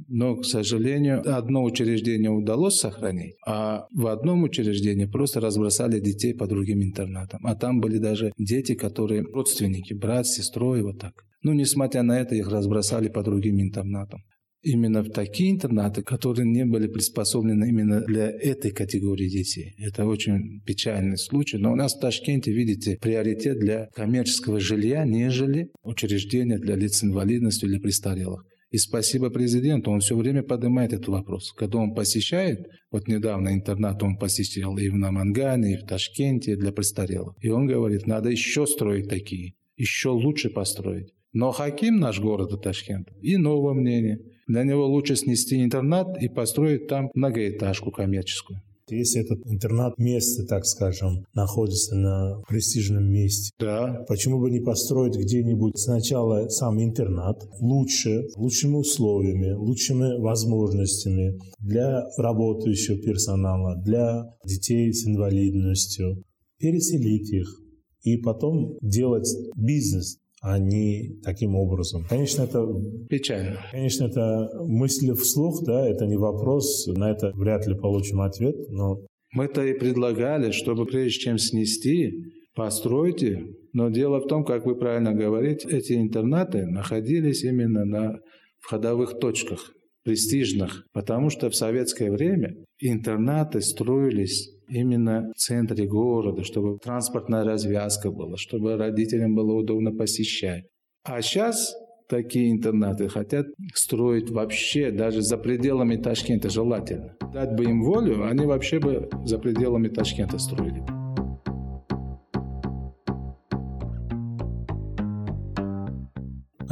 но, 0.08 0.36
к 0.36 0.44
сожалению, 0.44 1.22
одно 1.36 1.62
учреждение 1.62 2.30
удалось 2.30 2.78
сохранить, 2.78 3.34
а 3.46 3.86
в 3.92 4.06
одном 4.06 4.42
учреждении 4.42 5.06
просто 5.06 5.40
разбросали 5.40 6.00
детей 6.00 6.34
по 6.34 6.46
другим 6.46 6.82
интернатам. 6.82 7.40
А 7.46 7.54
там 7.54 7.80
были 7.80 7.98
даже 7.98 8.32
дети, 8.38 8.74
которые 8.74 9.22
родственники, 9.22 9.94
брат, 9.94 10.26
сестрой, 10.26 10.82
вот 10.82 10.98
так. 10.98 11.12
Ну, 11.42 11.52
несмотря 11.52 12.02
на 12.02 12.18
это, 12.18 12.34
их 12.34 12.48
разбросали 12.48 13.08
по 13.08 13.22
другим 13.22 13.60
интернатам. 13.60 14.22
Именно 14.64 15.02
в 15.02 15.10
такие 15.10 15.50
интернаты, 15.50 16.02
которые 16.02 16.48
не 16.48 16.64
были 16.64 16.86
приспособлены 16.86 17.68
именно 17.68 18.00
для 18.00 18.30
этой 18.30 18.70
категории 18.70 19.28
детей. 19.28 19.74
Это 19.78 20.06
очень 20.06 20.62
печальный 20.64 21.18
случай. 21.18 21.58
Но 21.58 21.72
у 21.72 21.76
нас 21.76 21.94
в 21.94 22.00
Ташкенте, 22.00 22.50
видите, 22.50 22.96
приоритет 22.98 23.58
для 23.58 23.88
коммерческого 23.94 24.60
жилья, 24.60 25.04
нежели 25.04 25.68
учреждения 25.82 26.58
для 26.58 26.76
лиц 26.76 26.96
с 26.96 27.04
инвалидностью 27.04 27.68
или 27.68 27.78
престарелых. 27.78 28.46
И 28.70 28.78
спасибо 28.78 29.28
президенту, 29.28 29.90
он 29.90 30.00
все 30.00 30.16
время 30.16 30.42
поднимает 30.42 30.94
этот 30.94 31.08
вопрос. 31.08 31.52
Когда 31.52 31.78
он 31.78 31.94
посещает, 31.94 32.66
вот 32.90 33.06
недавно 33.06 33.52
интернат 33.52 34.02
он 34.02 34.16
посетил 34.16 34.78
и 34.78 34.88
в 34.88 34.96
Намангане, 34.96 35.74
и 35.74 35.76
в 35.76 35.86
Ташкенте 35.86 36.56
для 36.56 36.72
престарелых. 36.72 37.36
И 37.42 37.50
он 37.50 37.66
говорит, 37.66 38.06
надо 38.06 38.30
еще 38.30 38.66
строить 38.66 39.10
такие, 39.10 39.52
еще 39.76 40.08
лучше 40.08 40.48
построить. 40.48 41.12
Но 41.34 41.52
Хаким, 41.52 41.96
наш 41.96 42.18
город 42.18 42.62
Ташкент, 42.62 43.08
новое 43.20 43.74
мнение. 43.74 44.20
Для 44.46 44.64
него 44.64 44.86
лучше 44.86 45.16
снести 45.16 45.62
интернат 45.62 46.20
и 46.22 46.28
построить 46.28 46.86
там 46.86 47.10
многоэтажку 47.14 47.90
коммерческую. 47.90 48.60
Если 48.90 49.22
этот 49.22 49.46
интернат 49.46 49.96
место, 49.98 50.44
так 50.44 50.66
скажем, 50.66 51.24
находится 51.32 51.96
на 51.96 52.42
престижном 52.46 53.10
месте, 53.10 53.50
да. 53.58 54.04
почему 54.06 54.38
бы 54.38 54.50
не 54.50 54.60
построить 54.60 55.16
где-нибудь 55.16 55.78
сначала 55.78 56.48
сам 56.50 56.82
интернат 56.82 57.48
лучше, 57.60 58.26
лучшими 58.36 58.74
условиями, 58.74 59.52
лучшими 59.52 60.20
возможностями 60.20 61.38
для 61.60 62.04
работающего 62.18 62.98
персонала, 62.98 63.76
для 63.76 64.34
детей 64.44 64.92
с 64.92 65.06
инвалидностью, 65.06 66.22
переселить 66.58 67.30
их 67.30 67.60
и 68.02 68.18
потом 68.18 68.76
делать 68.82 69.34
бизнес 69.56 70.18
а 70.44 70.58
не 70.58 71.18
таким 71.22 71.56
образом. 71.56 72.04
Конечно, 72.06 72.42
это... 72.42 72.68
Печально. 73.08 73.60
Конечно, 73.72 74.04
это 74.04 74.50
мысли 74.66 75.12
вслух, 75.12 75.64
да, 75.64 75.88
это 75.88 76.04
не 76.04 76.18
вопрос, 76.18 76.86
на 76.86 77.10
это 77.10 77.32
вряд 77.34 77.66
ли 77.66 77.74
получим 77.74 78.20
ответ, 78.20 78.54
но... 78.68 79.00
Мы-то 79.32 79.64
и 79.64 79.72
предлагали, 79.72 80.50
чтобы 80.52 80.84
прежде 80.84 81.18
чем 81.18 81.38
снести, 81.38 82.12
постройте, 82.54 83.46
но 83.72 83.88
дело 83.88 84.20
в 84.20 84.28
том, 84.28 84.44
как 84.44 84.66
вы 84.66 84.76
правильно 84.76 85.14
говорите, 85.14 85.66
эти 85.68 85.94
интернаты 85.94 86.66
находились 86.66 87.42
именно 87.42 87.86
на 87.86 88.18
входовых 88.60 89.18
точках, 89.18 89.72
престижных, 90.04 90.84
потому 90.92 91.30
что 91.30 91.48
в 91.48 91.56
советское 91.56 92.10
время 92.12 92.54
интернаты 92.80 93.62
строились 93.62 94.53
именно 94.68 95.32
в 95.34 95.38
центре 95.38 95.86
города, 95.86 96.44
чтобы 96.44 96.78
транспортная 96.78 97.44
развязка 97.44 98.10
была, 98.10 98.36
чтобы 98.36 98.76
родителям 98.76 99.34
было 99.34 99.54
удобно 99.54 99.92
посещать. 99.92 100.64
А 101.04 101.20
сейчас 101.22 101.74
такие 102.08 102.50
интернаты 102.50 103.08
хотят 103.08 103.46
строить 103.74 104.30
вообще 104.30 104.90
даже 104.90 105.22
за 105.22 105.36
пределами 105.36 105.96
Ташкента 105.96 106.50
желательно. 106.50 107.16
Дать 107.32 107.54
бы 107.56 107.64
им 107.64 107.82
волю, 107.82 108.26
они 108.26 108.46
вообще 108.46 108.78
бы 108.78 109.08
за 109.24 109.38
пределами 109.38 109.88
Ташкента 109.88 110.38
строили. 110.38 111.03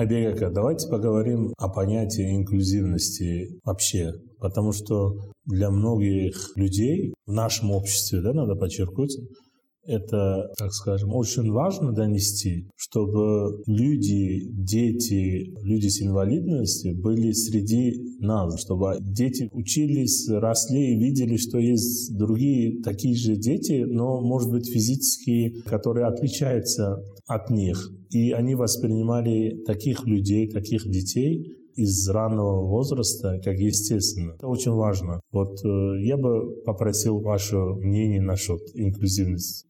Абегака, 0.02 0.50
давайте 0.50 0.88
поговорим 0.88 1.54
о 1.58 1.68
понятии 1.68 2.34
инклюзивности 2.34 3.60
вообще, 3.64 4.12
потому 4.40 4.72
что 4.72 5.14
для 5.46 5.70
многих 5.70 6.56
людей 6.56 7.14
в 7.24 7.32
нашем 7.32 7.70
обществе, 7.70 8.20
да, 8.20 8.32
надо 8.32 8.56
подчеркнуть, 8.56 9.16
это, 9.84 10.52
так 10.56 10.72
скажем, 10.72 11.14
очень 11.14 11.50
важно 11.50 11.92
донести, 11.92 12.68
чтобы 12.76 13.62
люди, 13.66 14.46
дети, 14.50 15.52
люди 15.62 15.88
с 15.88 16.02
инвалидностью 16.02 16.96
были 17.00 17.32
среди 17.32 18.16
нас, 18.20 18.60
чтобы 18.60 18.96
дети 19.00 19.48
учились, 19.52 20.28
росли 20.28 20.94
и 20.94 20.98
видели, 20.98 21.36
что 21.36 21.58
есть 21.58 22.16
другие 22.16 22.82
такие 22.82 23.16
же 23.16 23.36
дети, 23.36 23.84
но, 23.86 24.20
может 24.20 24.50
быть, 24.50 24.70
физически, 24.70 25.62
которые 25.66 26.06
отличаются 26.06 27.02
от 27.26 27.50
них. 27.50 27.90
И 28.10 28.32
они 28.32 28.54
воспринимали 28.54 29.62
таких 29.64 30.06
людей, 30.06 30.48
таких 30.48 30.88
детей 30.88 31.56
из 31.74 32.08
раннего 32.08 32.66
возраста, 32.66 33.40
как 33.42 33.58
естественно. 33.58 34.32
Это 34.32 34.46
очень 34.46 34.72
важно. 34.72 35.20
Вот 35.32 35.64
э, 35.64 36.02
я 36.02 36.16
бы 36.16 36.62
попросил 36.64 37.20
ваше 37.20 37.56
мнение 37.56 38.20
насчет 38.20 38.60
инклюзивности. 38.74 39.66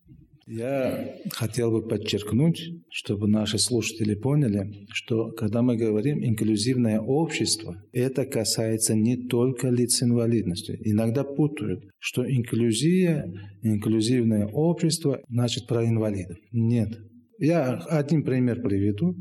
Я 0.46 1.16
хотел 1.30 1.70
бы 1.70 1.86
подчеркнуть, 1.86 2.60
чтобы 2.90 3.28
наши 3.28 3.58
слушатели 3.58 4.14
поняли, 4.14 4.86
что 4.92 5.30
когда 5.32 5.62
мы 5.62 5.76
говорим 5.76 6.24
инклюзивное 6.24 7.00
общество, 7.00 7.82
это 7.92 8.24
касается 8.24 8.94
не 8.94 9.16
только 9.16 9.68
лиц 9.68 9.96
с 9.96 10.02
инвалидностью. 10.02 10.76
Иногда 10.80 11.24
путают, 11.24 11.84
что 11.98 12.28
инклюзия, 12.28 13.32
инклюзивное 13.62 14.46
общество 14.46 15.20
значит 15.28 15.66
про 15.66 15.86
инвалидов. 15.86 16.38
Нет. 16.50 16.98
Я 17.38 17.74
один 17.74 18.22
пример 18.24 18.60
приведу 18.62 19.14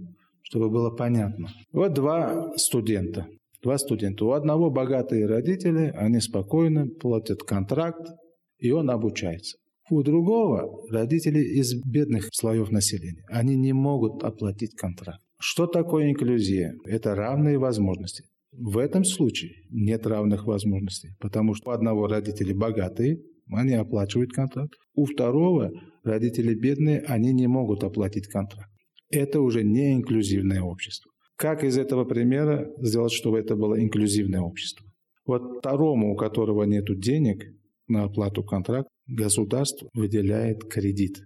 чтобы 0.52 0.70
было 0.70 0.90
понятно. 0.90 1.48
Вот 1.72 1.94
два 1.94 2.52
студента. 2.58 3.26
Два 3.64 3.78
студента. 3.78 4.26
У 4.26 4.32
одного 4.32 4.70
богатые 4.70 5.26
родители, 5.26 5.94
они 5.96 6.20
спокойно 6.20 6.88
платят 6.88 7.44
контракт, 7.44 8.10
и 8.58 8.70
он 8.72 8.90
обучается. 8.90 9.58
У 9.92 10.02
другого 10.04 10.82
родители 10.90 11.40
из 11.40 11.76
бедных 11.84 12.30
слоев 12.32 12.72
населения. 12.72 13.24
Они 13.28 13.56
не 13.56 13.74
могут 13.74 14.24
оплатить 14.24 14.74
контракт. 14.76 15.22
Что 15.38 15.68
такое 15.68 16.10
инклюзия? 16.10 16.74
Это 16.86 17.14
равные 17.14 17.60
возможности. 17.60 18.24
В 18.52 18.78
этом 18.78 19.04
случае 19.04 19.52
нет 19.70 20.08
равных 20.08 20.46
возможностей, 20.46 21.10
потому 21.20 21.54
что 21.54 21.70
у 21.70 21.74
одного 21.74 22.08
родители 22.08 22.54
богатые, 22.54 23.20
они 23.52 23.74
оплачивают 23.74 24.32
контракт. 24.32 24.74
У 24.96 25.06
второго 25.06 25.72
родители 26.04 26.56
бедные, 26.56 27.02
они 27.02 27.34
не 27.34 27.48
могут 27.48 27.84
оплатить 27.84 28.28
контракт 28.28 28.72
это 29.12 29.42
уже 29.42 29.64
не 29.64 29.94
инклюзивное 29.94 30.62
общество. 30.62 31.12
Как 31.36 31.64
из 31.64 31.78
этого 31.78 32.06
примера 32.06 32.70
сделать, 32.78 33.12
чтобы 33.12 33.40
это 33.40 33.56
было 33.56 33.80
инклюзивное 33.80 34.42
общество? 34.42 34.86
Вот 35.26 35.60
второму, 35.60 36.14
у 36.14 36.16
которого 36.16 36.64
нет 36.64 36.86
денег 37.00 37.44
на 37.88 38.04
оплату 38.04 38.44
контракта, 38.44 38.90
государство 39.08 39.90
выделяет 39.94 40.64
кредит 40.66 41.24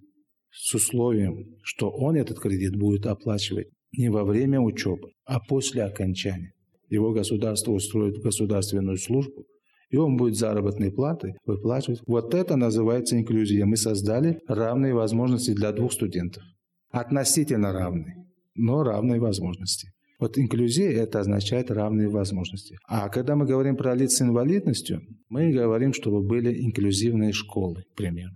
с 0.52 0.74
условием, 0.74 1.58
что 1.64 1.90
он 1.90 2.16
этот 2.16 2.40
кредит 2.40 2.76
будет 2.76 3.06
оплачивать 3.06 3.68
не 3.92 4.10
во 4.10 4.24
время 4.24 4.60
учебы, 4.60 5.12
а 5.26 5.40
после 5.40 5.84
окончания. 5.84 6.54
Его 6.90 7.12
государство 7.12 7.72
устроит 7.72 8.22
государственную 8.22 8.98
службу, 8.98 9.46
и 9.90 9.98
он 9.98 10.18
будет 10.18 10.36
заработной 10.36 10.92
платы 10.92 11.36
выплачивать. 11.46 12.02
Вот 12.08 12.34
это 12.34 12.56
называется 12.56 13.18
инклюзия. 13.18 13.66
Мы 13.66 13.78
создали 13.78 14.40
равные 14.48 14.94
возможности 14.94 15.54
для 15.54 15.72
двух 15.72 15.94
студентов 15.94 16.44
относительно 16.92 17.74
равны, 17.74 18.26
но 18.56 18.84
равные 18.84 19.20
возможности. 19.20 19.92
Вот 20.20 20.38
инклюзия– 20.38 20.92
это 21.04 21.20
означает 21.20 21.70
равные 21.72 22.08
возможности. 22.08 22.78
А 22.88 23.10
когда 23.10 23.36
мы 23.36 23.46
говорим 23.46 23.76
про 23.76 23.94
лиц 23.96 24.14
с 24.14 24.22
инвалидностью, 24.22 25.02
мы 25.28 25.52
говорим, 25.52 25.94
чтобы 25.94 26.22
были 26.22 26.64
инклюзивные 26.64 27.34
школы, 27.34 27.84
к 27.92 27.96
примеру. 27.96 28.34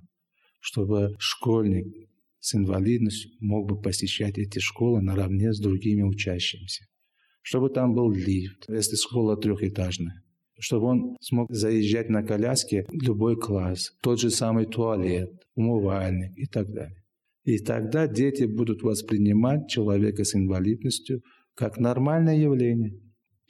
Чтобы 0.59 1.15
школьник 1.19 1.87
с 2.39 2.55
инвалидностью 2.55 3.31
мог 3.39 3.69
бы 3.69 3.81
посещать 3.81 4.37
эти 4.37 4.59
школы 4.59 5.01
наравне 5.01 5.53
с 5.53 5.59
другими 5.59 6.01
учащимися. 6.01 6.85
Чтобы 7.41 7.69
там 7.69 7.93
был 7.93 8.11
лифт, 8.11 8.65
если 8.67 8.95
школа 8.97 9.37
трехэтажная. 9.37 10.21
Чтобы 10.59 10.87
он 10.87 11.17
смог 11.21 11.49
заезжать 11.49 12.09
на 12.09 12.21
коляске 12.21 12.85
в 12.89 13.01
любой 13.01 13.37
класс, 13.37 13.93
тот 14.01 14.19
же 14.19 14.29
самый 14.29 14.65
туалет, 14.65 15.31
умывальник 15.55 16.37
и 16.37 16.45
так 16.45 16.67
далее. 16.67 17.01
И 17.45 17.59
тогда 17.59 18.07
дети 18.07 18.43
будут 18.43 18.83
воспринимать 18.83 19.69
человека 19.69 20.25
с 20.25 20.35
инвалидностью 20.35 21.21
как 21.59 21.77
нормальное 21.77 22.37
явление 22.37 22.97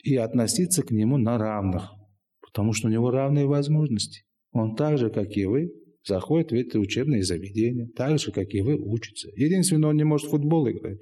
и 0.02 0.16
относиться 0.16 0.82
к 0.82 0.90
нему 0.90 1.16
на 1.16 1.38
равных, 1.38 1.92
потому 2.42 2.72
что 2.72 2.88
у 2.88 2.90
него 2.90 3.12
равные 3.12 3.46
возможности. 3.46 4.24
Он 4.50 4.74
так 4.74 4.98
же, 4.98 5.10
как 5.10 5.36
и 5.36 5.44
вы, 5.44 5.72
заходит 6.04 6.50
в 6.50 6.54
эти 6.54 6.76
учебные 6.76 7.22
заведения, 7.22 7.88
так 7.94 8.18
же, 8.18 8.32
как 8.32 8.52
и 8.52 8.62
вы, 8.62 8.74
учится. 8.74 9.28
Единственное, 9.36 9.90
он 9.90 9.96
не 9.96 10.02
может 10.02 10.26
в 10.26 10.30
футбол 10.30 10.68
играть, 10.68 10.98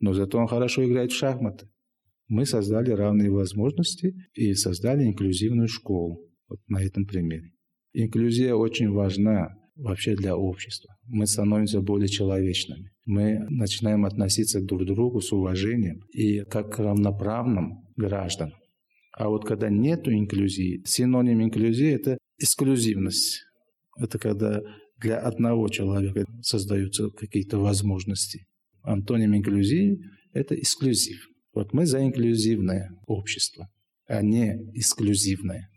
но 0.00 0.14
зато 0.14 0.38
он 0.38 0.46
хорошо 0.46 0.82
играет 0.86 1.12
в 1.12 1.16
шахматы. 1.16 1.68
Мы 2.26 2.46
создали 2.46 2.90
равные 2.90 3.30
возможности 3.30 4.16
и 4.32 4.54
создали 4.54 5.04
инклюзивную 5.04 5.68
школу. 5.68 6.26
Вот 6.48 6.60
на 6.68 6.82
этом 6.82 7.04
примере. 7.04 7.52
Инклюзия 7.92 8.54
очень 8.54 8.92
важна 8.92 9.50
вообще 9.74 10.16
для 10.16 10.34
общества. 10.34 10.96
Мы 11.04 11.26
становимся 11.26 11.82
более 11.82 12.08
человечными. 12.08 12.92
Мы 13.06 13.38
начинаем 13.48 14.04
относиться 14.04 14.60
друг 14.60 14.82
к 14.82 14.84
другу 14.84 15.20
с 15.20 15.32
уважением 15.32 16.02
и 16.12 16.40
как 16.40 16.74
к 16.74 16.78
равноправным 16.78 17.86
гражданам. 17.96 18.58
А 19.12 19.28
вот 19.28 19.46
когда 19.46 19.70
нет 19.70 20.06
инклюзии, 20.08 20.82
синоним 20.84 21.42
инклюзии– 21.42 21.90
это 21.92 22.18
эксклюзивность. 22.38 23.44
Это 23.96 24.18
когда 24.18 24.60
для 24.98 25.18
одного 25.18 25.68
человека 25.68 26.26
создаются 26.42 27.08
какие-то 27.10 27.58
возможности. 27.58 28.44
Антоним 28.82 29.34
инклюзии– 29.36 29.98
это 30.32 30.54
эксклюзив. 30.54 31.28
Вот 31.54 31.72
мы 31.72 31.86
за 31.86 32.04
инклюзивное 32.04 32.90
общество, 33.06 33.70
а 34.06 34.20
не 34.20 34.58
эксклюзивное, 34.74 35.70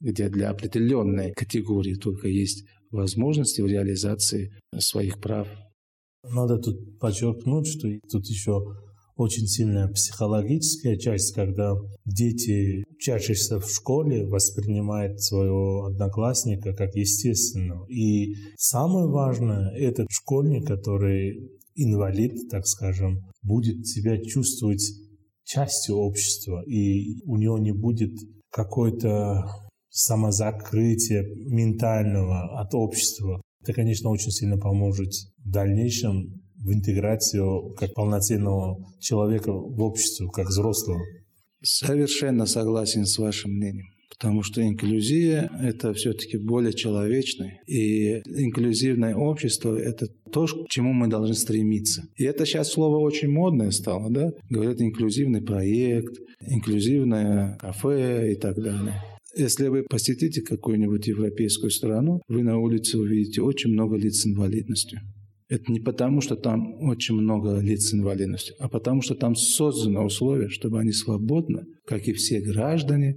где 0.00 0.28
для 0.30 0.48
определенной 0.48 1.32
категории 1.32 1.94
только 1.94 2.28
есть 2.28 2.64
возможности 2.90 3.60
в 3.60 3.66
реализации 3.66 4.52
своих 4.78 5.20
прав. 5.20 5.48
Надо 6.30 6.58
тут 6.58 6.98
подчеркнуть, 6.98 7.66
что 7.66 7.88
тут 8.10 8.26
еще 8.26 8.62
очень 9.16 9.46
сильная 9.46 9.88
психологическая 9.88 10.96
часть, 10.96 11.34
когда 11.34 11.74
дети, 12.04 12.84
учащиеся 12.90 13.58
в 13.60 13.70
школе, 13.70 14.26
воспринимают 14.26 15.20
своего 15.22 15.86
одноклассника 15.86 16.74
как 16.74 16.94
естественного. 16.94 17.86
И 17.88 18.34
самое 18.58 19.06
важное, 19.08 19.70
этот 19.74 20.08
школьник, 20.10 20.66
который 20.66 21.50
инвалид, 21.74 22.48
так 22.50 22.66
скажем, 22.66 23.20
будет 23.42 23.86
себя 23.86 24.22
чувствовать 24.22 24.84
частью 25.44 25.96
общества, 25.96 26.62
и 26.66 27.20
у 27.24 27.36
него 27.36 27.58
не 27.58 27.72
будет 27.72 28.12
какой-то 28.50 29.44
самозакрытия 29.88 31.22
ментального 31.46 32.60
от 32.60 32.74
общества. 32.74 33.40
Это, 33.66 33.74
конечно, 33.74 34.10
очень 34.10 34.30
сильно 34.30 34.56
поможет 34.56 35.12
в 35.44 35.50
дальнейшем 35.50 36.40
в 36.54 36.72
интеграцию 36.72 37.74
как 37.76 37.94
полноценного 37.94 38.78
человека 39.00 39.52
в 39.52 39.82
общество, 39.82 40.28
как 40.28 40.46
взрослого. 40.46 41.00
Совершенно 41.64 42.46
согласен 42.46 43.06
с 43.06 43.18
вашим 43.18 43.56
мнением. 43.56 43.86
Потому 44.08 44.44
что 44.44 44.62
инклюзия– 44.62 45.50
это 45.60 45.92
все-таки 45.94 46.38
более 46.38 46.74
человечное. 46.74 47.60
И 47.66 48.20
инклюзивное 48.24 49.16
общество– 49.16 49.76
это 49.78 50.06
то, 50.32 50.46
к 50.46 50.68
чему 50.68 50.92
мы 50.92 51.08
должны 51.08 51.34
стремиться. 51.34 52.04
И 52.14 52.22
это 52.22 52.46
сейчас 52.46 52.70
слово 52.70 52.98
очень 52.98 53.28
модное 53.28 53.72
стало, 53.72 54.10
да? 54.10 54.30
Говорят, 54.48 54.80
инклюзивный 54.80 55.42
проект, 55.42 56.14
инклюзивное 56.40 57.58
кафе 57.58 58.32
и 58.32 58.36
так 58.36 58.54
далее. 58.62 59.02
Если 59.36 59.68
вы 59.68 59.82
посетите 59.82 60.40
какую-нибудь 60.40 61.06
европейскую 61.06 61.70
страну, 61.70 62.22
вы 62.26 62.42
на 62.42 62.56
улице 62.56 62.98
увидите 62.98 63.42
очень 63.42 63.70
много 63.70 63.96
лиц 63.96 64.22
с 64.22 64.26
инвалидностью. 64.26 65.00
Это 65.48 65.70
не 65.70 65.78
потому, 65.78 66.22
что 66.22 66.36
там 66.36 66.82
очень 66.82 67.16
много 67.16 67.60
лиц 67.60 67.90
с 67.90 67.94
инвалидностью, 67.94 68.56
а 68.58 68.68
потому, 68.68 69.02
что 69.02 69.14
там 69.14 69.36
созданы 69.36 70.00
условия, 70.00 70.48
чтобы 70.48 70.80
они 70.80 70.92
свободно, 70.92 71.64
как 71.86 72.08
и 72.08 72.14
все 72.14 72.40
граждане, 72.40 73.16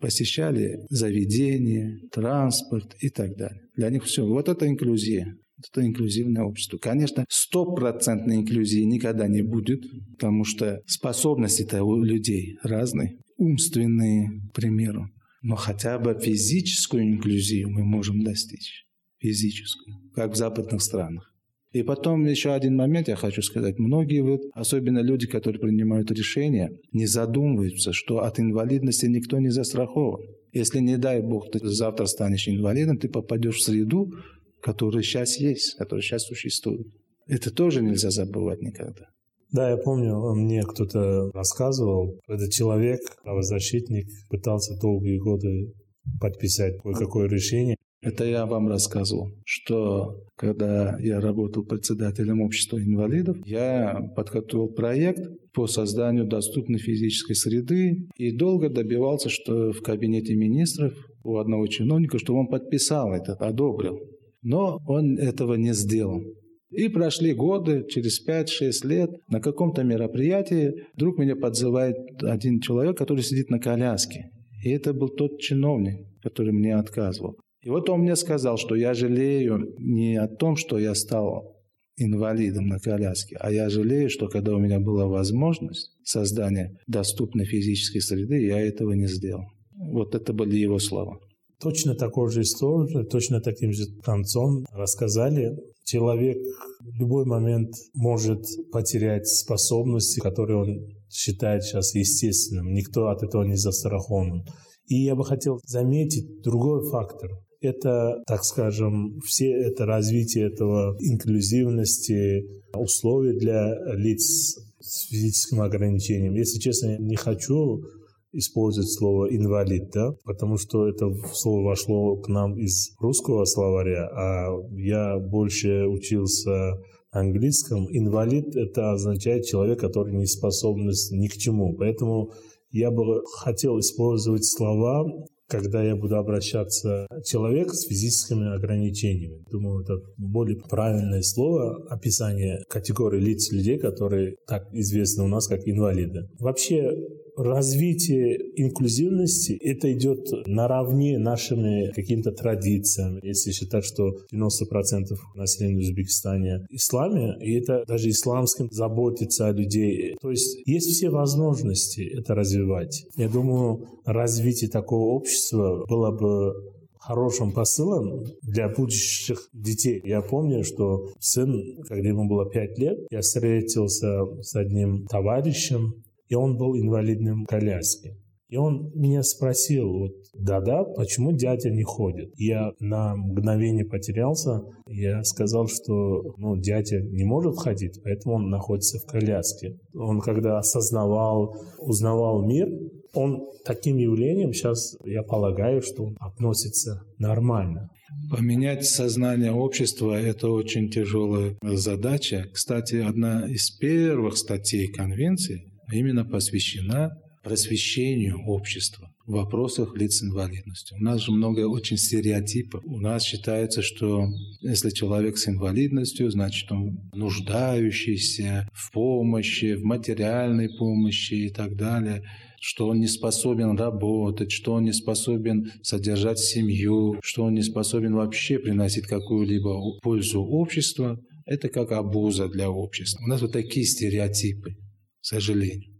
посещали 0.00 0.78
заведения, 0.88 2.00
транспорт 2.10 2.96
и 3.00 3.10
так 3.10 3.36
далее. 3.36 3.60
Для 3.76 3.90
них 3.90 4.04
все. 4.04 4.26
Вот 4.26 4.48
это 4.48 4.66
инклюзия. 4.66 5.36
Это 5.58 5.86
инклюзивное 5.86 6.42
общество. 6.42 6.78
Конечно, 6.78 7.26
стопроцентной 7.28 8.36
инклюзии 8.36 8.80
никогда 8.80 9.28
не 9.28 9.42
будет, 9.42 9.82
потому 10.12 10.44
что 10.44 10.80
способности-то 10.86 11.84
у 11.84 12.02
людей 12.02 12.56
разные. 12.62 13.18
Умственные, 13.36 14.30
к 14.50 14.54
примеру. 14.54 15.10
Но 15.42 15.56
хотя 15.56 15.98
бы 15.98 16.18
физическую 16.20 17.04
инклюзию 17.04 17.70
мы 17.70 17.84
можем 17.84 18.22
достичь. 18.22 18.86
Физическую. 19.18 19.96
Как 20.14 20.32
в 20.32 20.36
западных 20.36 20.82
странах. 20.82 21.30
И 21.72 21.82
потом 21.82 22.26
еще 22.26 22.52
один 22.52 22.76
момент 22.76 23.08
я 23.08 23.16
хочу 23.16 23.42
сказать. 23.42 23.78
Многие, 23.78 24.22
вот, 24.22 24.40
особенно 24.54 24.98
люди, 24.98 25.26
которые 25.26 25.60
принимают 25.60 26.10
решения, 26.10 26.72
не 26.92 27.06
задумываются, 27.06 27.92
что 27.92 28.24
от 28.24 28.40
инвалидности 28.40 29.06
никто 29.06 29.38
не 29.38 29.50
застрахован. 29.50 30.20
Если, 30.52 30.80
не 30.80 30.98
дай 30.98 31.22
бог, 31.22 31.50
ты 31.52 31.64
завтра 31.64 32.06
станешь 32.06 32.48
инвалидом, 32.48 32.98
ты 32.98 33.08
попадешь 33.08 33.58
в 33.58 33.62
среду, 33.62 34.12
которая 34.60 35.02
сейчас 35.04 35.38
есть, 35.38 35.76
которая 35.76 36.02
сейчас 36.02 36.24
существует. 36.24 36.88
Это 37.26 37.52
тоже 37.52 37.82
нельзя 37.82 38.10
забывать 38.10 38.60
никогда. 38.60 39.06
Да, 39.52 39.70
я 39.70 39.76
помню, 39.76 40.34
мне 40.34 40.62
кто-то 40.62 41.30
рассказывал, 41.32 42.20
этот 42.28 42.50
человек, 42.50 43.00
правозащитник, 43.22 44.06
пытался 44.28 44.78
долгие 44.80 45.18
годы 45.18 45.72
подписать 46.20 46.80
кое-какое 46.82 47.28
решение, 47.28 47.76
это 48.02 48.24
я 48.24 48.46
вам 48.46 48.68
рассказывал, 48.68 49.30
что 49.44 50.24
когда 50.34 50.96
я 51.00 51.20
работал 51.20 51.64
председателем 51.64 52.40
общества 52.40 52.78
инвалидов, 52.78 53.36
я 53.44 54.10
подготовил 54.16 54.68
проект 54.68 55.28
по 55.52 55.66
созданию 55.66 56.26
доступной 56.26 56.78
физической 56.78 57.34
среды 57.34 58.08
и 58.16 58.34
долго 58.34 58.70
добивался, 58.70 59.28
что 59.28 59.72
в 59.72 59.82
кабинете 59.82 60.34
министров 60.34 60.94
у 61.24 61.36
одного 61.36 61.66
чиновника, 61.66 62.18
чтобы 62.18 62.40
он 62.40 62.46
подписал 62.46 63.12
это, 63.12 63.34
одобрил. 63.34 64.00
Но 64.42 64.78
он 64.86 65.18
этого 65.18 65.54
не 65.54 65.74
сделал. 65.74 66.22
И 66.70 66.88
прошли 66.88 67.34
годы, 67.34 67.84
через 67.88 68.24
5-6 68.26 68.86
лет, 68.86 69.10
на 69.28 69.40
каком-то 69.40 69.82
мероприятии 69.82 70.86
вдруг 70.94 71.18
меня 71.18 71.34
подзывает 71.34 71.96
один 72.22 72.60
человек, 72.60 72.96
который 72.96 73.22
сидит 73.22 73.50
на 73.50 73.58
коляске. 73.58 74.30
И 74.62 74.70
это 74.70 74.92
был 74.92 75.08
тот 75.08 75.40
чиновник, 75.40 76.06
который 76.22 76.52
мне 76.52 76.76
отказывал. 76.76 77.36
И 77.62 77.68
вот 77.68 77.90
он 77.90 78.00
мне 78.00 78.16
сказал, 78.16 78.56
что 78.56 78.74
я 78.74 78.94
жалею 78.94 79.74
не 79.78 80.16
о 80.16 80.28
том, 80.28 80.56
что 80.56 80.78
я 80.78 80.94
стал 80.94 81.56
инвалидом 81.96 82.68
на 82.68 82.78
коляске, 82.78 83.36
а 83.40 83.50
я 83.52 83.68
жалею, 83.68 84.08
что 84.08 84.28
когда 84.28 84.54
у 84.54 84.58
меня 84.58 84.80
была 84.80 85.06
возможность 85.06 85.90
создания 86.04 86.78
доступной 86.86 87.44
физической 87.44 88.00
среды, 88.00 88.46
я 88.46 88.60
этого 88.60 88.92
не 88.92 89.06
сделал. 89.06 89.44
Вот 89.74 90.14
это 90.14 90.32
были 90.32 90.56
его 90.56 90.78
слова. 90.78 91.18
Точно 91.60 91.94
такой 91.94 92.30
же 92.30 92.42
историю, 92.42 93.04
точно 93.06 93.40
таким 93.40 93.72
же 93.72 93.84
концом 94.02 94.64
рассказали. 94.72 95.56
Человек 95.84 96.38
в 96.80 96.98
любой 96.98 97.24
момент 97.26 97.74
может 97.94 98.44
потерять 98.72 99.26
способности, 99.26 100.20
которые 100.20 100.58
он 100.58 100.88
считает 101.10 101.64
сейчас 101.64 101.94
естественным. 101.94 102.72
Никто 102.72 103.08
от 103.08 103.22
этого 103.22 103.44
не 103.44 103.56
застрахован. 103.56 104.44
И 104.86 105.04
я 105.04 105.14
бы 105.14 105.24
хотел 105.24 105.60
заметить 105.66 106.42
другой 106.42 106.88
фактор 106.88 107.30
это, 107.60 108.22
так 108.26 108.44
скажем, 108.44 109.20
все 109.20 109.50
это 109.50 109.84
развитие 109.84 110.46
этого 110.46 110.96
инклюзивности, 110.98 112.46
условий 112.74 113.38
для 113.38 113.74
лиц 113.94 114.58
с 114.80 115.08
физическим 115.08 115.60
ограничением. 115.60 116.34
Если 116.34 116.58
честно, 116.58 116.96
не 116.98 117.16
хочу 117.16 117.84
использовать 118.32 118.90
слово 118.90 119.34
инвалид, 119.34 119.90
да, 119.92 120.12
потому 120.24 120.56
что 120.56 120.88
это 120.88 121.12
слово 121.32 121.68
вошло 121.68 122.16
к 122.16 122.28
нам 122.28 122.56
из 122.56 122.94
русского 123.00 123.44
словаря, 123.44 124.08
а 124.08 124.48
я 124.72 125.18
больше 125.18 125.86
учился 125.86 126.78
английском. 127.10 127.86
Инвалид– 127.90 128.54
это 128.56 128.92
означает 128.92 129.44
человек, 129.44 129.80
который 129.80 130.14
не 130.14 130.26
способен 130.26 130.90
ни 131.12 131.26
к 131.26 131.32
чему. 131.32 131.74
Поэтому 131.76 132.30
я 132.70 132.90
бы 132.90 133.22
хотел 133.38 133.78
использовать 133.80 134.44
слова 134.44 135.06
когда 135.50 135.82
я 135.82 135.96
буду 135.96 136.16
обращаться 136.16 137.08
к 137.10 137.24
человеку 137.24 137.74
с 137.74 137.86
физическими 137.86 138.54
ограничениями. 138.54 139.44
Думаю, 139.50 139.82
это 139.82 139.94
более 140.16 140.56
правильное 140.56 141.22
слово, 141.22 141.84
описание 141.88 142.62
категории 142.68 143.18
лиц 143.18 143.50
людей, 143.50 143.76
которые 143.76 144.36
так 144.46 144.72
известны 144.72 145.24
у 145.24 145.26
нас 145.26 145.48
как 145.48 145.66
инвалиды. 145.66 146.28
Вообще, 146.38 146.92
развитие 147.42 148.38
инклюзивности, 148.56 149.52
это 149.52 149.92
идет 149.92 150.28
наравне 150.46 151.18
нашими 151.18 151.90
какими-то 151.92 152.32
традициями. 152.32 153.20
Если 153.22 153.52
считать, 153.52 153.84
что 153.84 154.16
90% 154.32 155.16
населения 155.34 155.80
в 155.80 156.74
исламе, 156.74 157.36
и 157.40 157.54
это 157.54 157.84
даже 157.86 158.10
исламским 158.10 158.68
заботиться 158.70 159.48
о 159.48 159.52
людей. 159.52 160.16
То 160.20 160.30
есть 160.30 160.58
есть 160.66 160.90
все 160.90 161.10
возможности 161.10 162.02
это 162.02 162.34
развивать. 162.34 163.06
Я 163.16 163.28
думаю, 163.28 163.86
развитие 164.04 164.70
такого 164.70 165.14
общества 165.14 165.84
было 165.88 166.10
бы 166.10 166.54
хорошим 167.00 167.52
посылом 167.52 168.24
для 168.42 168.68
будущих 168.68 169.48
детей. 169.52 170.00
Я 170.04 170.20
помню, 170.20 170.62
что 170.64 171.08
сын, 171.18 171.82
когда 171.88 172.08
ему 172.08 172.28
было 172.28 172.48
пять 172.48 172.78
лет, 172.78 172.98
я 173.10 173.20
встретился 173.20 174.26
с 174.42 174.54
одним 174.54 175.06
товарищем, 175.06 176.02
и 176.30 176.34
он 176.34 176.56
был 176.56 176.76
инвалидным 176.76 177.44
коляске. 177.44 178.16
И 178.48 178.56
он 178.56 178.90
меня 178.94 179.22
спросил, 179.22 179.88
вот, 179.92 180.12
да-да, 180.34 180.82
почему 180.82 181.30
дядя 181.30 181.70
не 181.70 181.84
ходит? 181.84 182.32
Я 182.36 182.72
на 182.80 183.14
мгновение 183.14 183.84
потерялся. 183.84 184.62
Я 184.88 185.22
сказал, 185.22 185.68
что 185.68 186.34
ну, 186.36 186.56
дядя 186.56 187.00
не 187.00 187.24
может 187.24 187.56
ходить, 187.58 188.00
поэтому 188.02 188.36
он 188.36 188.50
находится 188.50 188.98
в 188.98 189.06
коляске. 189.06 189.78
Он 189.94 190.20
когда 190.20 190.58
осознавал, 190.58 191.54
узнавал 191.78 192.44
мир, 192.44 192.68
он 193.12 193.46
таким 193.64 193.98
явлением 193.98 194.52
сейчас, 194.52 194.96
я 195.04 195.22
полагаю, 195.22 195.80
что 195.80 196.06
он 196.06 196.16
относится 196.18 197.02
нормально. 197.18 197.88
Поменять 198.30 198.84
сознание 198.84 199.52
общества– 199.52 200.20
это 200.20 200.48
очень 200.48 200.90
тяжелая 200.90 201.56
задача. 201.62 202.46
Кстати, 202.52 202.96
одна 202.96 203.48
из 203.48 203.70
первых 203.70 204.36
статей 204.36 204.88
Конвенции 204.88 205.69
именно 205.92 206.24
посвящена 206.24 207.16
просвещению 207.42 208.44
общества 208.46 209.10
в 209.26 209.32
вопросах 209.32 209.96
лиц 209.96 210.16
с 210.16 210.22
инвалидностью. 210.22 210.98
У 210.98 211.02
нас 211.02 211.22
же 211.22 211.32
много 211.32 211.66
очень 211.66 211.96
стереотипов. 211.96 212.82
У 212.84 212.98
нас 213.00 213.22
считается, 213.22 213.80
что 213.82 214.26
если 214.60 214.90
человек 214.90 215.38
с 215.38 215.48
инвалидностью, 215.48 216.30
значит 216.30 216.70
он 216.70 216.98
нуждающийся 217.14 218.68
в 218.72 218.92
помощи, 218.92 219.74
в 219.74 219.84
материальной 219.84 220.68
помощи 220.68 221.34
и 221.34 221.50
так 221.50 221.76
далее 221.76 222.22
что 222.62 222.88
он 222.88 223.00
не 223.00 223.06
способен 223.06 223.74
работать, 223.74 224.52
что 224.52 224.74
он 224.74 224.84
не 224.84 224.92
способен 224.92 225.72
содержать 225.82 226.38
семью, 226.38 227.18
что 227.22 227.44
он 227.44 227.54
не 227.54 227.62
способен 227.62 228.14
вообще 228.14 228.58
приносить 228.58 229.06
какую-либо 229.06 229.98
пользу 230.02 230.42
обществу, 230.42 231.18
это 231.46 231.70
как 231.70 231.90
обуза 231.90 232.48
для 232.48 232.70
общества. 232.70 233.24
У 233.24 233.28
нас 233.28 233.40
вот 233.40 233.52
такие 233.52 233.86
стереотипы, 233.86 234.76
к 235.20 235.26
сожалению. 235.26 235.92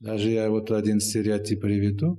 Даже 0.00 0.30
я 0.30 0.48
вот 0.50 0.70
один 0.70 1.00
стереотип 1.00 1.60
приведу. 1.60 2.18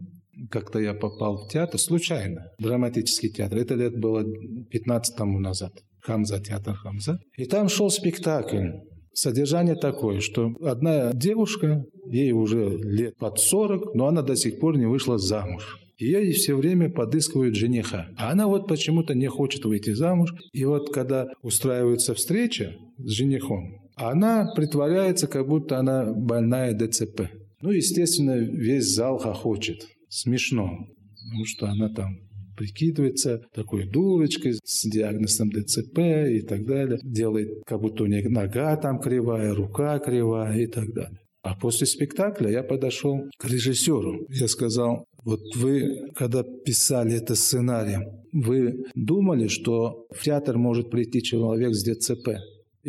Как-то 0.49 0.80
я 0.80 0.93
попал 0.93 1.38
в 1.38 1.49
театр 1.51 1.80
случайно, 1.80 2.51
драматический 2.60 3.30
театр. 3.30 3.57
Это 3.57 3.76
лет 3.76 3.99
было 3.99 4.24
15 4.70 5.16
тому 5.16 5.39
назад. 5.39 5.74
Хамза, 6.01 6.39
театр 6.39 6.76
Хамза. 6.76 7.20
И 7.38 7.45
там 7.45 7.68
шел 7.68 7.89
спектакль. 7.89 8.70
Содержание 9.14 9.76
такое, 9.76 10.22
что 10.22 10.53
одна 10.62 11.12
девушка, 11.14 11.84
ей 12.05 12.32
уже 12.32 12.70
лет 12.70 13.18
под 13.18 13.39
40, 13.39 13.95
но 13.95 14.07
она 14.07 14.22
до 14.22 14.36
сих 14.36 14.60
пор 14.60 14.78
не 14.78 14.86
вышла 14.86 15.18
замуж. 15.18 15.78
И 15.97 16.05
ей 16.05 16.32
все 16.32 16.55
время 16.55 16.89
подыскивают 16.89 17.55
жениха. 17.55 18.07
А 18.18 18.32
она 18.32 18.47
вот 18.47 18.68
почему-то 18.70 19.14
не 19.16 19.28
хочет 19.28 19.66
выйти 19.66 19.91
замуж. 19.91 20.34
И 20.53 20.64
вот 20.64 20.93
когда 20.93 21.28
устраивается 21.41 22.14
встреча 22.14 22.78
с 22.97 23.10
женихом, 23.10 23.88
она 23.99 24.51
притворяется, 24.55 25.27
как 25.27 25.47
будто 25.47 25.77
она 25.77 26.11
больная 26.13 26.73
ДЦП. 26.73 27.29
Ну, 27.61 27.71
естественно, 27.71 28.37
весь 28.37 28.85
зал 28.85 29.17
хохочет. 29.17 29.87
Смешно, 30.07 30.87
потому 31.21 31.45
что 31.45 31.67
она 31.67 31.89
там 31.89 32.17
прикидывается 32.57 33.41
такой 33.53 33.85
дурочкой 33.85 34.53
с 34.63 34.89
диагнозом 34.89 35.49
ДЦП 35.49 35.99
и 36.29 36.41
так 36.41 36.65
далее. 36.65 36.99
Делает, 37.03 37.63
как 37.65 37.81
будто 37.81 38.03
у 38.03 38.07
нее 38.07 38.27
нога 38.29 38.75
там 38.77 38.99
кривая, 38.99 39.53
рука 39.53 39.99
кривая 39.99 40.57
и 40.57 40.67
так 40.67 40.93
далее. 40.93 41.19
А 41.41 41.55
после 41.55 41.87
спектакля 41.87 42.49
я 42.49 42.63
подошел 42.63 43.21
к 43.37 43.45
режиссеру. 43.45 44.25
Я 44.29 44.47
сказал, 44.47 45.05
вот 45.23 45.39
вы, 45.55 46.09
когда 46.15 46.43
писали 46.43 47.15
это 47.15 47.35
сценарием, 47.35 48.03
вы 48.33 48.83
думали, 48.95 49.47
что 49.47 50.05
в 50.11 50.23
театр 50.23 50.57
может 50.57 50.89
прийти 50.89 51.23
человек 51.23 51.73
с 51.73 51.83
ДЦП? 51.83 52.29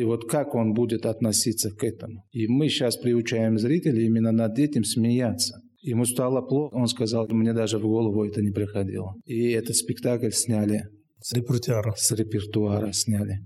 И 0.01 0.05
вот 0.05 0.25
как 0.31 0.55
он 0.55 0.73
будет 0.73 1.05
относиться 1.05 1.71
к 1.71 1.85
этому? 1.85 2.25
И 2.33 2.47
мы 2.49 2.71
сейчас 2.71 2.97
приучаем 2.97 3.59
зрителей 3.59 4.07
именно 4.07 4.33
над 4.33 4.59
этим 4.59 4.83
смеяться. 4.83 5.61
Ему 5.83 6.07
стало 6.07 6.41
плохо, 6.41 6.75
он 6.75 6.87
сказал, 6.87 7.29
мне 7.29 7.53
даже 7.53 7.77
в 7.77 7.83
голову 7.83 8.25
это 8.25 8.41
не 8.41 8.51
приходило. 8.51 9.15
И 9.27 9.51
этот 9.51 9.77
спектакль 9.77 10.31
сняли. 10.31 10.85
С 11.21 11.35
репертуара. 11.35 11.93
С 11.99 12.13
репертуара 12.13 12.93
сняли. 12.93 13.41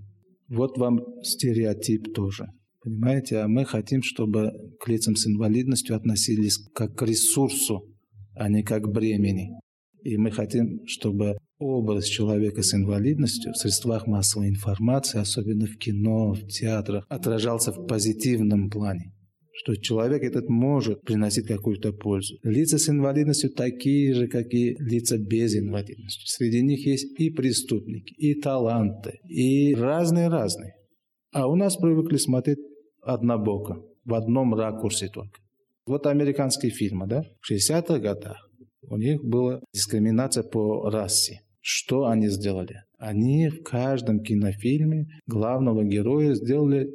Вот 0.47 0.77
вам 0.77 1.01
стереотип 1.23 2.13
тоже. 2.13 2.45
Понимаете, 2.81 3.39
а 3.39 3.49
мы 3.49 3.65
хотим, 3.65 4.01
чтобы 4.01 4.53
к 4.79 4.87
лицам 4.87 5.17
с 5.17 5.27
инвалидностью 5.27 5.93
относились 5.93 6.57
как 6.73 6.95
к 6.95 7.01
ресурсу, 7.05 7.81
а 8.33 8.47
не 8.47 8.63
как 8.63 8.83
к 8.83 8.87
бремени. 8.87 9.49
И 10.05 10.17
мы 10.17 10.29
хотим, 10.29 10.85
чтобы 10.85 11.35
образ 11.57 12.05
человека 12.05 12.61
с 12.61 12.75
инвалидностью 12.75 13.53
в 13.53 13.57
средствах 13.57 14.05
массовой 14.05 14.49
информации, 14.49 15.19
особенно 15.19 15.65
в 15.65 15.77
кино, 15.77 16.33
в 16.33 16.47
театрах, 16.47 17.07
отражался 17.09 17.71
в 17.71 17.87
позитивном 17.87 18.69
плане 18.69 19.11
что 19.57 19.73
человек 19.77 20.21
этот 20.21 20.49
может 20.49 21.01
приносить 21.03 21.47
какую-то 21.47 21.93
пользу. 21.93 22.35
Лица 22.43 22.77
с 22.77 22.89
инвалидностью 22.89 23.49
такие 23.49 24.13
же, 24.13 24.27
как 24.27 24.53
и 24.53 24.75
лица 24.79 25.17
без 25.17 25.55
инвалидности. 25.55 26.23
Среди 26.25 26.61
них 26.61 26.85
есть 26.85 27.17
и 27.17 27.29
преступники, 27.29 28.13
и 28.15 28.35
таланты, 28.35 29.19
и 29.23 29.73
разные-разные. 29.73 30.73
А 31.31 31.47
у 31.47 31.55
нас 31.55 31.77
привыкли 31.77 32.17
смотреть 32.17 32.59
однобоко, 33.01 33.81
в 34.03 34.13
одном 34.13 34.53
ракурсе 34.53 35.07
только. 35.07 35.39
Вот 35.87 36.05
американские 36.05 36.71
фильмы, 36.71 37.07
да, 37.07 37.23
в 37.39 37.49
60-х 37.49 37.99
годах 37.99 38.44
у 38.89 38.97
них 38.97 39.23
была 39.23 39.61
дискриминация 39.73 40.43
по 40.43 40.89
расе. 40.89 41.41
Что 41.61 42.05
они 42.05 42.29
сделали? 42.29 42.83
Они 42.99 43.49
в 43.49 43.63
каждом 43.63 44.21
кинофильме 44.21 45.07
главного 45.25 45.83
героя 45.83 46.33
сделали 46.35 46.87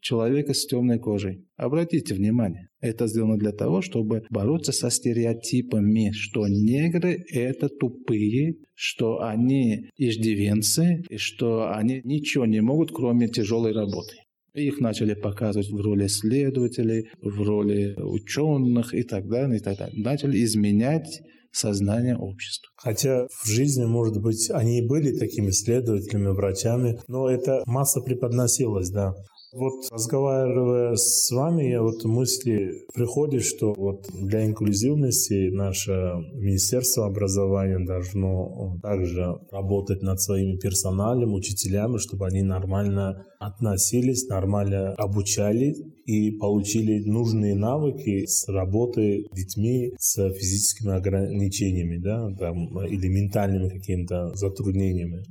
человека 0.00 0.54
с 0.54 0.66
темной 0.66 0.98
кожей. 0.98 1.44
Обратите 1.56 2.14
внимание, 2.14 2.68
это 2.80 3.06
сделано 3.06 3.36
для 3.36 3.52
того, 3.52 3.82
чтобы 3.82 4.24
бороться 4.30 4.72
со 4.72 4.90
стереотипами, 4.90 6.12
что 6.12 6.46
негры– 6.46 7.24
это 7.32 7.68
тупые, 7.68 8.56
что 8.74 9.22
они 9.22 9.90
иждивенцы, 9.96 11.02
и 11.08 11.16
что 11.16 11.72
они 11.74 12.00
ничего 12.04 12.46
не 12.46 12.60
могут, 12.60 12.92
кроме 12.92 13.28
тяжелой 13.28 13.72
работы. 13.72 14.14
Их 14.54 14.80
начали 14.80 15.14
показывать 15.14 15.70
в 15.70 15.80
роли 15.80 16.06
следователей, 16.06 17.08
в 17.20 17.42
роли 17.42 17.94
ученых 17.96 18.94
и 18.94 19.02
так 19.02 19.28
далее, 19.28 19.58
и 19.58 19.62
так 19.62 19.78
далее. 19.78 20.02
Начали 20.02 20.42
изменять 20.44 21.20
сознание 21.50 22.16
общества. 22.16 22.70
Хотя 22.76 23.26
в 23.28 23.46
жизни, 23.46 23.84
может 23.84 24.20
быть, 24.20 24.50
они 24.50 24.78
и 24.78 24.86
были 24.86 25.16
такими 25.16 25.50
исследователями, 25.50 26.28
врачами, 26.28 27.00
но 27.08 27.28
это 27.28 27.62
масса 27.66 28.00
преподносилась, 28.00 28.90
да. 28.90 29.14
Вот 29.54 29.90
разговаривая 29.90 30.94
с 30.96 31.30
вами, 31.30 31.70
я 31.70 31.82
вот 31.82 32.04
мысли 32.04 32.84
приходит, 32.94 33.44
что 33.44 33.72
вот 33.72 34.06
для 34.12 34.44
инклюзивности 34.44 35.48
наше 35.48 35.90
Министерство 36.34 37.06
образования 37.06 37.78
должно 37.78 38.78
также 38.82 39.38
работать 39.50 40.02
над 40.02 40.20
своими 40.20 40.58
персоналем, 40.58 41.32
учителями, 41.32 41.96
чтобы 41.96 42.26
они 42.26 42.42
нормально 42.42 43.24
относились, 43.40 44.28
нормально 44.28 44.92
обучали 44.94 45.74
и 46.04 46.32
получили 46.32 47.08
нужные 47.08 47.54
навыки 47.54 48.26
с 48.26 48.48
работы 48.48 49.24
с 49.32 49.34
детьми 49.34 49.94
с 49.98 50.30
физическими 50.30 50.94
ограничениями, 50.94 51.96
да, 51.96 52.30
там, 52.38 52.84
или 52.84 53.08
ментальными 53.08 53.70
какими-то 53.70 54.34
затруднениями. 54.34 55.24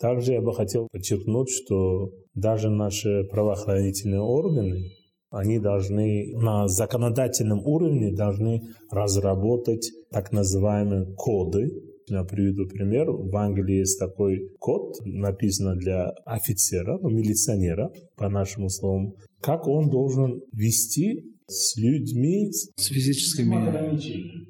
Также 0.00 0.32
я 0.32 0.40
бы 0.40 0.54
хотел 0.54 0.88
подчеркнуть, 0.90 1.50
что 1.50 2.10
даже 2.34 2.70
наши 2.70 3.24
правоохранительные 3.30 4.20
органы, 4.20 4.90
они 5.30 5.58
должны 5.58 6.32
на 6.36 6.68
законодательном 6.68 7.60
уровне 7.66 8.12
должны 8.12 8.62
разработать 8.90 9.90
так 10.10 10.30
называемые 10.30 11.06
коды. 11.16 11.70
Я 12.08 12.22
приведу 12.22 12.68
пример. 12.68 13.10
В 13.10 13.34
Англии 13.36 13.78
есть 13.78 13.98
такой 13.98 14.50
код, 14.60 14.94
написано 15.04 15.74
для 15.74 16.10
офицера, 16.24 16.98
ну, 17.00 17.08
милиционера, 17.08 17.90
по 18.16 18.28
нашему 18.28 18.68
словам, 18.68 19.14
как 19.40 19.66
он 19.66 19.90
должен 19.90 20.40
вести 20.52 21.24
с 21.46 21.76
людьми 21.76 22.50
с 22.52 22.86
физическими 22.86 23.68
ограничениями. 23.68 24.48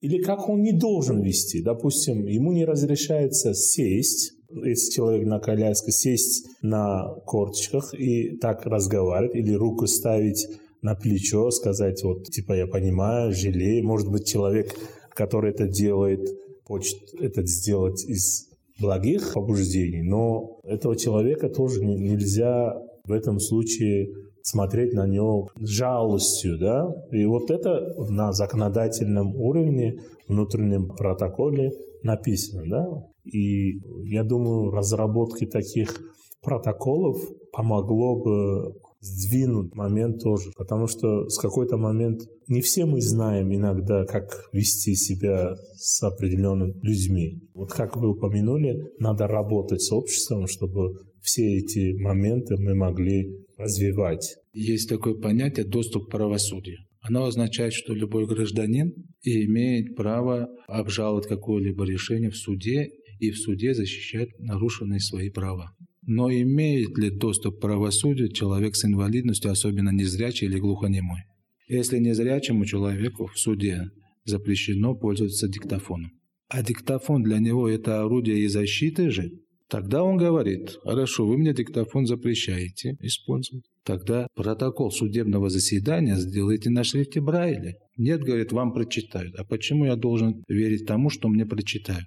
Или 0.00 0.22
как 0.22 0.48
он 0.48 0.60
не 0.60 0.72
должен 0.72 1.22
вести. 1.22 1.62
Допустим, 1.62 2.26
ему 2.26 2.52
не 2.52 2.64
разрешается 2.64 3.54
сесть 3.54 4.35
если 4.64 4.92
человек 4.92 5.26
на 5.26 5.38
коляске, 5.38 5.92
сесть 5.92 6.46
на 6.62 7.14
корточках 7.26 7.94
и 7.94 8.36
так 8.36 8.66
разговаривать, 8.66 9.36
или 9.36 9.52
руку 9.52 9.86
ставить 9.86 10.46
на 10.82 10.94
плечо, 10.94 11.50
сказать, 11.50 12.02
вот, 12.02 12.24
типа, 12.24 12.52
я 12.52 12.66
понимаю, 12.66 13.32
жалею. 13.32 13.84
Может 13.84 14.10
быть, 14.10 14.26
человек, 14.26 14.74
который 15.14 15.50
это 15.50 15.66
делает, 15.66 16.20
хочет 16.64 16.98
это 17.20 17.44
сделать 17.46 18.04
из 18.04 18.48
благих 18.78 19.32
побуждений, 19.34 20.02
но 20.02 20.60
этого 20.64 20.96
человека 20.96 21.48
тоже 21.48 21.84
нельзя 21.84 22.76
в 23.04 23.12
этом 23.12 23.40
случае 23.40 24.08
смотреть 24.42 24.92
на 24.92 25.06
него 25.06 25.48
жалостью, 25.58 26.58
да, 26.58 26.88
и 27.10 27.24
вот 27.24 27.50
это 27.50 27.94
на 28.10 28.32
законодательном 28.32 29.34
уровне, 29.34 29.98
внутреннем 30.28 30.88
протоколе 30.88 31.72
написано, 32.02 32.62
да, 32.66 32.86
и 33.26 33.80
я 34.04 34.24
думаю, 34.24 34.70
разработки 34.70 35.46
таких 35.46 36.00
протоколов 36.42 37.18
помогло 37.52 38.22
бы 38.22 38.74
сдвинут 39.00 39.74
момент 39.74 40.22
тоже. 40.22 40.50
Потому 40.56 40.86
что 40.86 41.28
с 41.28 41.38
какой-то 41.38 41.76
момент 41.76 42.22
не 42.48 42.60
все 42.60 42.86
мы 42.86 43.00
знаем 43.00 43.54
иногда, 43.54 44.04
как 44.04 44.48
вести 44.52 44.94
себя 44.94 45.54
с 45.74 46.02
определенными 46.02 46.74
людьми. 46.82 47.40
Вот 47.54 47.72
как 47.72 47.96
вы 47.96 48.10
упомянули, 48.10 48.76
надо 48.98 49.26
работать 49.26 49.82
с 49.82 49.92
обществом, 49.92 50.46
чтобы 50.46 50.98
все 51.20 51.56
эти 51.58 52.00
моменты 52.00 52.56
мы 52.56 52.74
могли 52.74 53.44
развивать. 53.56 54.36
Есть 54.52 54.88
такое 54.88 55.14
понятие 55.14 55.66
«доступ 55.66 56.06
к 56.06 56.10
правосудию». 56.10 56.78
Оно 57.00 57.24
означает, 57.24 57.72
что 57.72 57.94
любой 57.94 58.26
гражданин 58.26 58.92
имеет 59.22 59.94
право 59.94 60.48
обжаловать 60.66 61.26
какое-либо 61.26 61.84
решение 61.84 62.30
в 62.30 62.36
суде 62.36 62.88
и 63.18 63.30
в 63.30 63.38
суде 63.38 63.74
защищать 63.74 64.38
нарушенные 64.38 65.00
свои 65.00 65.30
права. 65.30 65.72
Но 66.02 66.30
имеет 66.30 66.96
ли 66.98 67.10
доступ 67.10 67.56
к 67.56 67.60
правосудию 67.60 68.28
человек 68.32 68.76
с 68.76 68.84
инвалидностью, 68.84 69.50
особенно 69.50 69.90
незрячий 69.90 70.46
или 70.46 70.58
глухонемой? 70.58 71.24
Если 71.68 71.98
незрячему 71.98 72.64
человеку 72.64 73.26
в 73.26 73.38
суде 73.38 73.90
запрещено 74.24 74.94
пользоваться 74.94 75.48
диктофоном, 75.48 76.12
а 76.48 76.62
диктофон 76.62 77.24
для 77.24 77.38
него 77.38 77.68
это 77.68 78.02
орудие 78.02 78.38
и 78.38 78.46
защиты 78.46 79.10
же, 79.10 79.32
тогда 79.68 80.04
он 80.04 80.16
говорит, 80.16 80.78
хорошо, 80.84 81.26
вы 81.26 81.38
мне 81.38 81.52
диктофон 81.52 82.06
запрещаете 82.06 82.96
использовать. 83.00 83.64
Тогда 83.82 84.28
протокол 84.34 84.92
судебного 84.92 85.50
заседания 85.50 86.16
сделайте 86.16 86.70
на 86.70 86.84
шрифте 86.84 87.20
Брайля. 87.20 87.74
Нет, 87.96 88.22
говорит, 88.22 88.52
вам 88.52 88.72
прочитают. 88.72 89.34
А 89.36 89.44
почему 89.44 89.86
я 89.86 89.96
должен 89.96 90.44
верить 90.48 90.86
тому, 90.86 91.10
что 91.10 91.28
мне 91.28 91.46
прочитают? 91.46 92.06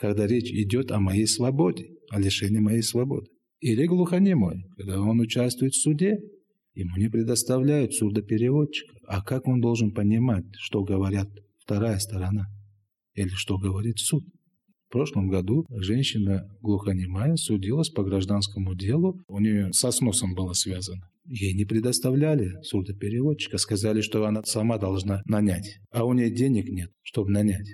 Когда 0.00 0.26
речь 0.26 0.50
идет 0.50 0.90
о 0.92 0.98
моей 0.98 1.26
свободе, 1.26 1.90
о 2.08 2.18
лишении 2.18 2.58
моей 2.58 2.82
свободы. 2.82 3.26
Или 3.60 3.84
глухонемой, 3.84 4.64
когда 4.78 4.98
он 4.98 5.20
участвует 5.20 5.74
в 5.74 5.82
суде, 5.82 6.16
ему 6.72 6.96
не 6.96 7.10
предоставляют 7.10 7.92
сурдопереводчика. 7.92 8.94
А 9.06 9.22
как 9.22 9.46
он 9.46 9.60
должен 9.60 9.92
понимать, 9.92 10.46
что 10.58 10.82
говорят 10.82 11.28
вторая 11.58 11.98
сторона? 11.98 12.46
Или 13.14 13.28
что 13.28 13.58
говорит 13.58 13.98
суд? 13.98 14.24
В 14.88 14.92
прошлом 14.92 15.28
году 15.28 15.66
женщина 15.68 16.48
глухонемая 16.62 17.36
судилась 17.36 17.90
по 17.90 18.02
гражданскому 18.02 18.74
делу. 18.74 19.22
У 19.28 19.38
нее 19.38 19.70
со 19.74 19.90
сносом 19.90 20.34
было 20.34 20.54
связано. 20.54 21.10
Ей 21.26 21.52
не 21.52 21.66
предоставляли 21.66 22.54
сурдопереводчика. 22.62 23.58
Сказали, 23.58 24.00
что 24.00 24.24
она 24.24 24.42
сама 24.44 24.78
должна 24.78 25.20
нанять. 25.26 25.78
А 25.90 26.06
у 26.06 26.14
нее 26.14 26.30
денег 26.30 26.70
нет, 26.70 26.90
чтобы 27.02 27.32
нанять. 27.32 27.68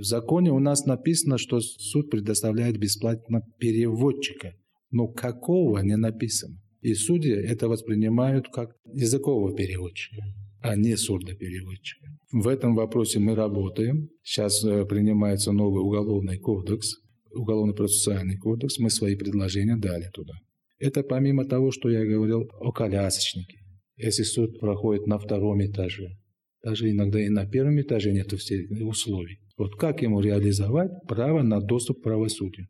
В 0.00 0.04
законе 0.04 0.50
у 0.50 0.58
нас 0.58 0.86
написано, 0.86 1.38
что 1.38 1.60
суд 1.60 2.10
предоставляет 2.10 2.78
бесплатно 2.78 3.42
переводчика 3.58 4.54
но 4.90 5.08
какого 5.08 5.78
не 5.78 5.96
написано. 5.96 6.56
И 6.80 6.94
судьи 6.94 7.32
это 7.32 7.68
воспринимают 7.68 8.48
как 8.48 8.70
языкового 8.92 9.54
переводчика, 9.54 10.22
а 10.60 10.76
не 10.76 10.96
сурдопереводчика. 10.96 12.06
В 12.32 12.48
этом 12.48 12.74
вопросе 12.74 13.18
мы 13.18 13.34
работаем. 13.34 14.08
Сейчас 14.22 14.64
э, 14.64 14.84
принимается 14.86 15.52
новый 15.52 15.82
уголовный 15.82 16.38
кодекс, 16.38 16.94
уголовно-процессуальный 17.34 18.38
кодекс. 18.38 18.78
Мы 18.78 18.88
свои 18.90 19.14
предложения 19.16 19.76
дали 19.76 20.08
туда. 20.12 20.32
Это 20.78 21.02
помимо 21.02 21.44
того, 21.44 21.70
что 21.70 21.90
я 21.90 22.04
говорил 22.04 22.48
о 22.60 22.72
колясочнике. 22.72 23.58
Если 23.96 24.22
суд 24.22 24.58
проходит 24.58 25.06
на 25.06 25.18
втором 25.18 25.62
этаже, 25.62 26.16
даже 26.64 26.90
иногда 26.90 27.20
и 27.20 27.28
на 27.28 27.46
первом 27.46 27.80
этаже 27.80 28.12
нет 28.12 28.32
всех 28.32 28.70
условий. 28.80 29.38
Вот 29.60 29.74
как 29.76 30.00
ему 30.02 30.20
реализовать 30.20 30.90
право 31.06 31.42
на 31.42 31.60
доступ 31.60 32.00
к 32.00 32.02
правосудию? 32.02 32.66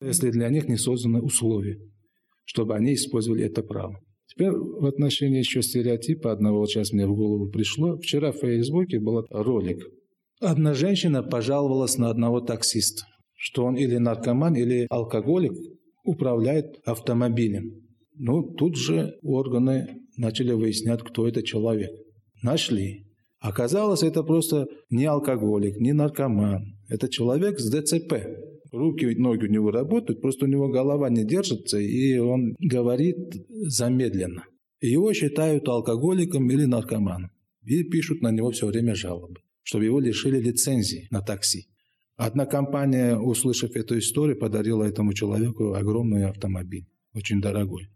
если 0.00 0.30
для 0.30 0.48
них 0.50 0.68
не 0.68 0.76
созданы 0.76 1.22
условия, 1.22 1.78
чтобы 2.44 2.74
они 2.74 2.94
использовали 2.94 3.44
это 3.44 3.62
право. 3.62 3.98
Теперь 4.26 4.50
в 4.50 4.84
отношении 4.86 5.38
еще 5.38 5.62
стереотипа 5.62 6.32
одного, 6.32 6.58
вот 6.58 6.70
сейчас 6.70 6.92
мне 6.92 7.06
в 7.06 7.14
голову 7.14 7.48
пришло. 7.48 7.96
Вчера 7.96 8.32
в 8.32 8.38
Фейсбуке 8.38 9.00
был 9.00 9.24
ролик. 9.30 9.82
Одна 10.40 10.74
женщина 10.74 11.22
пожаловалась 11.22 11.96
на 11.96 12.10
одного 12.10 12.40
таксиста, 12.40 13.04
что 13.36 13.64
он 13.64 13.76
или 13.76 13.96
наркоман, 13.96 14.54
или 14.56 14.86
алкоголик 14.90 15.52
управляет 16.04 16.66
автомобилем. 16.84 17.70
Ну, 18.16 18.42
тут 18.42 18.76
же 18.76 19.14
органы 19.22 20.00
начали 20.18 20.52
выяснять, 20.52 21.02
кто 21.02 21.26
это 21.26 21.42
человек. 21.42 21.90
Нашли. 22.42 23.03
Оказалось, 23.44 24.02
это 24.02 24.22
просто 24.22 24.66
не 24.88 25.04
алкоголик, 25.04 25.78
не 25.78 25.92
наркоман. 25.92 26.78
Это 26.88 27.10
человек 27.10 27.60
с 27.60 27.70
ДЦП 27.70 28.14
руки 28.72 29.04
и 29.04 29.16
ноги 29.16 29.44
у 29.44 29.50
него 29.50 29.70
работают, 29.70 30.22
просто 30.22 30.46
у 30.46 30.48
него 30.48 30.68
голова 30.68 31.10
не 31.10 31.24
держится, 31.24 31.78
и 31.78 32.16
он 32.16 32.56
говорит 32.58 33.18
замедленно. 33.50 34.44
его 34.80 35.12
считают 35.12 35.68
алкоголиком 35.68 36.50
или 36.50 36.64
наркоманом. 36.64 37.30
И 37.66 37.84
пишут 37.84 38.22
на 38.22 38.30
него 38.30 38.50
все 38.50 38.66
время 38.66 38.94
жалобы, 38.94 39.40
чтобы 39.62 39.84
его 39.84 40.00
лишили 40.00 40.40
лицензии 40.40 41.06
на 41.10 41.20
такси. 41.20 41.66
Одна 42.16 42.46
компания, 42.46 43.16
услышав 43.16 43.76
эту 43.76 43.98
историю, 43.98 44.38
подарила 44.38 44.84
этому 44.84 45.12
человеку 45.12 45.74
огромный 45.74 46.26
автомобиль, 46.26 46.86
очень 47.14 47.42
дорогой, 47.42 47.88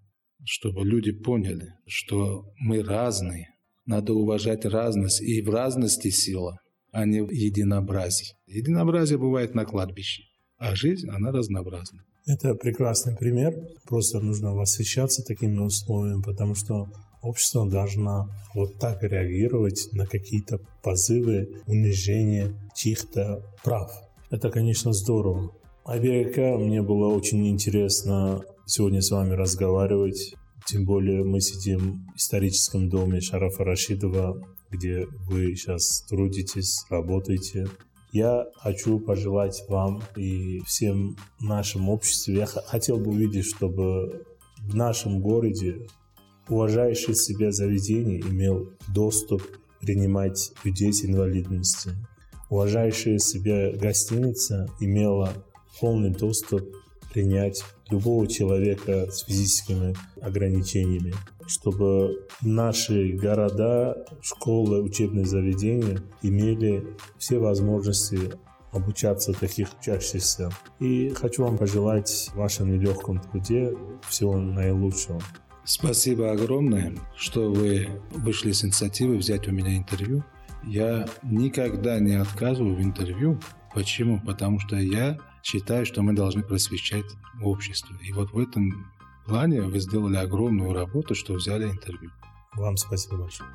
чтобы 0.44 0.84
люди 0.84 1.12
поняли, 1.12 1.74
что 1.86 2.52
мы 2.58 2.82
разные, 2.82 3.48
надо 3.88 4.14
уважать 4.14 4.64
разность, 4.64 5.20
и 5.20 5.42
в 5.42 5.50
разности 5.50 6.10
сила, 6.10 6.58
а 6.92 7.04
не 7.04 7.20
в 7.22 7.30
единообразии. 7.32 8.36
Единообразие 8.46 9.18
бывает 9.18 9.54
на 9.54 9.64
кладбище 9.64 10.22
а 10.58 10.74
жизнь, 10.74 11.08
она 11.08 11.30
разнообразна. 11.30 12.04
Это 12.26 12.54
прекрасный 12.54 13.16
пример. 13.16 13.54
Просто 13.86 14.20
нужно 14.20 14.54
восхищаться 14.54 15.22
такими 15.22 15.58
условиями, 15.60 16.20
потому 16.20 16.54
что 16.54 16.88
общество 17.22 17.68
должно 17.68 18.28
вот 18.54 18.78
так 18.78 19.02
реагировать 19.02 19.88
на 19.92 20.06
какие-то 20.06 20.60
позывы 20.82 21.62
унижения 21.66 22.52
чьих-то 22.74 23.42
прав. 23.64 23.90
Это, 24.30 24.50
конечно, 24.50 24.92
здорово. 24.92 25.52
Абека, 25.84 26.58
мне 26.58 26.82
было 26.82 27.06
очень 27.14 27.48
интересно 27.48 28.42
сегодня 28.66 29.00
с 29.00 29.10
вами 29.10 29.32
разговаривать. 29.32 30.34
Тем 30.68 30.84
более 30.84 31.24
мы 31.24 31.40
сидим 31.40 32.06
в 32.14 32.18
историческом 32.18 32.90
доме 32.90 33.22
Шарафа 33.22 33.64
Рашидова, 33.64 34.38
где 34.70 35.06
вы 35.26 35.56
сейчас 35.56 36.02
трудитесь, 36.02 36.84
работаете. 36.90 37.68
Я 38.12 38.44
хочу 38.54 38.98
пожелать 38.98 39.64
вам 39.66 40.02
и 40.14 40.60
всем 40.66 41.16
нашим 41.40 41.88
обществу, 41.88 42.32
я 42.32 42.44
хотел 42.44 42.98
бы 42.98 43.12
увидеть, 43.12 43.46
чтобы 43.46 44.26
в 44.58 44.76
нашем 44.76 45.22
городе 45.22 45.86
уважающее 46.50 47.14
себя 47.14 47.50
заведение 47.50 48.20
имел 48.20 48.70
доступ 48.92 49.42
принимать 49.80 50.52
людей 50.64 50.92
с 50.92 51.02
инвалидностью. 51.02 51.94
Уважающая 52.50 53.16
себя 53.16 53.72
гостиница 53.72 54.68
имела 54.80 55.32
полный 55.80 56.10
доступ 56.10 56.62
принять 57.12 57.64
любого 57.90 58.26
человека 58.26 59.10
с 59.10 59.24
физическими 59.24 59.94
ограничениями, 60.20 61.14
чтобы 61.46 62.26
наши 62.42 63.12
города, 63.12 64.04
школы, 64.20 64.82
учебные 64.82 65.24
заведения 65.24 66.02
имели 66.22 66.86
все 67.18 67.38
возможности 67.38 68.32
обучаться 68.72 69.32
таких 69.32 69.68
учащихся. 69.80 70.50
И 70.78 71.10
хочу 71.10 71.44
вам 71.44 71.56
пожелать 71.56 72.30
в 72.32 72.36
вашем 72.36 72.70
нелегком 72.70 73.20
труде 73.20 73.74
всего 74.08 74.36
наилучшего. 74.36 75.20
Спасибо 75.64 76.32
огромное, 76.32 76.94
что 77.16 77.50
вы 77.50 77.88
вышли 78.10 78.52
с 78.52 78.64
инициативой 78.64 79.18
взять 79.18 79.48
у 79.48 79.52
меня 79.52 79.76
интервью. 79.76 80.24
Я 80.64 81.06
никогда 81.22 81.98
не 82.00 82.14
отказываю 82.14 82.76
в 82.76 82.82
интервью. 82.82 83.38
Почему? 83.74 84.20
Потому 84.20 84.58
что 84.58 84.76
я 84.76 85.18
считаю, 85.48 85.86
что 85.86 86.02
мы 86.02 86.12
должны 86.12 86.42
просвещать 86.42 87.06
общество. 87.42 87.96
И 88.02 88.12
вот 88.12 88.32
в 88.32 88.38
этом 88.38 88.92
плане 89.26 89.62
вы 89.62 89.80
сделали 89.80 90.16
огромную 90.16 90.74
работу, 90.74 91.14
что 91.14 91.34
взяли 91.34 91.64
интервью. 91.64 92.10
Вам 92.54 92.76
спасибо 92.76 93.16
большое. 93.16 93.48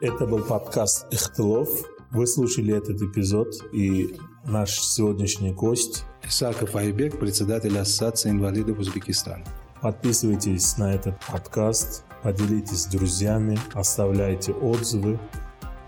Это 0.00 0.26
был 0.26 0.42
подкаст 0.42 1.06
«Ихтылов». 1.12 1.68
Вы 2.10 2.26
слушали 2.26 2.74
этот 2.74 3.02
эпизод, 3.02 3.48
и 3.72 4.16
наш 4.46 4.70
сегодняшний 4.78 5.52
гость 5.52 6.04
Исаков 6.22 6.74
Айбек, 6.74 7.18
председатель 7.18 7.76
Ассоциации 7.78 8.30
инвалидов 8.30 8.78
Узбекистана. 8.78 9.44
Подписывайтесь 9.82 10.78
на 10.78 10.94
этот 10.94 11.18
подкаст, 11.26 12.04
поделитесь 12.22 12.84
с 12.84 12.86
друзьями, 12.86 13.58
оставляйте 13.74 14.52
отзывы. 14.52 15.18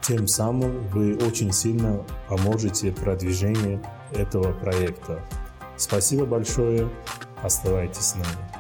Тем 0.03 0.29
самым 0.29 0.87
вы 0.89 1.17
очень 1.17 1.53
сильно 1.53 2.05
поможете 2.29 2.93
продвижению 2.93 3.83
этого 4.13 4.53
проекта. 4.53 5.21
Спасибо 5.77 6.25
большое. 6.27 6.89
Оставайтесь 7.43 8.07
с 8.07 8.15
нами. 8.15 8.56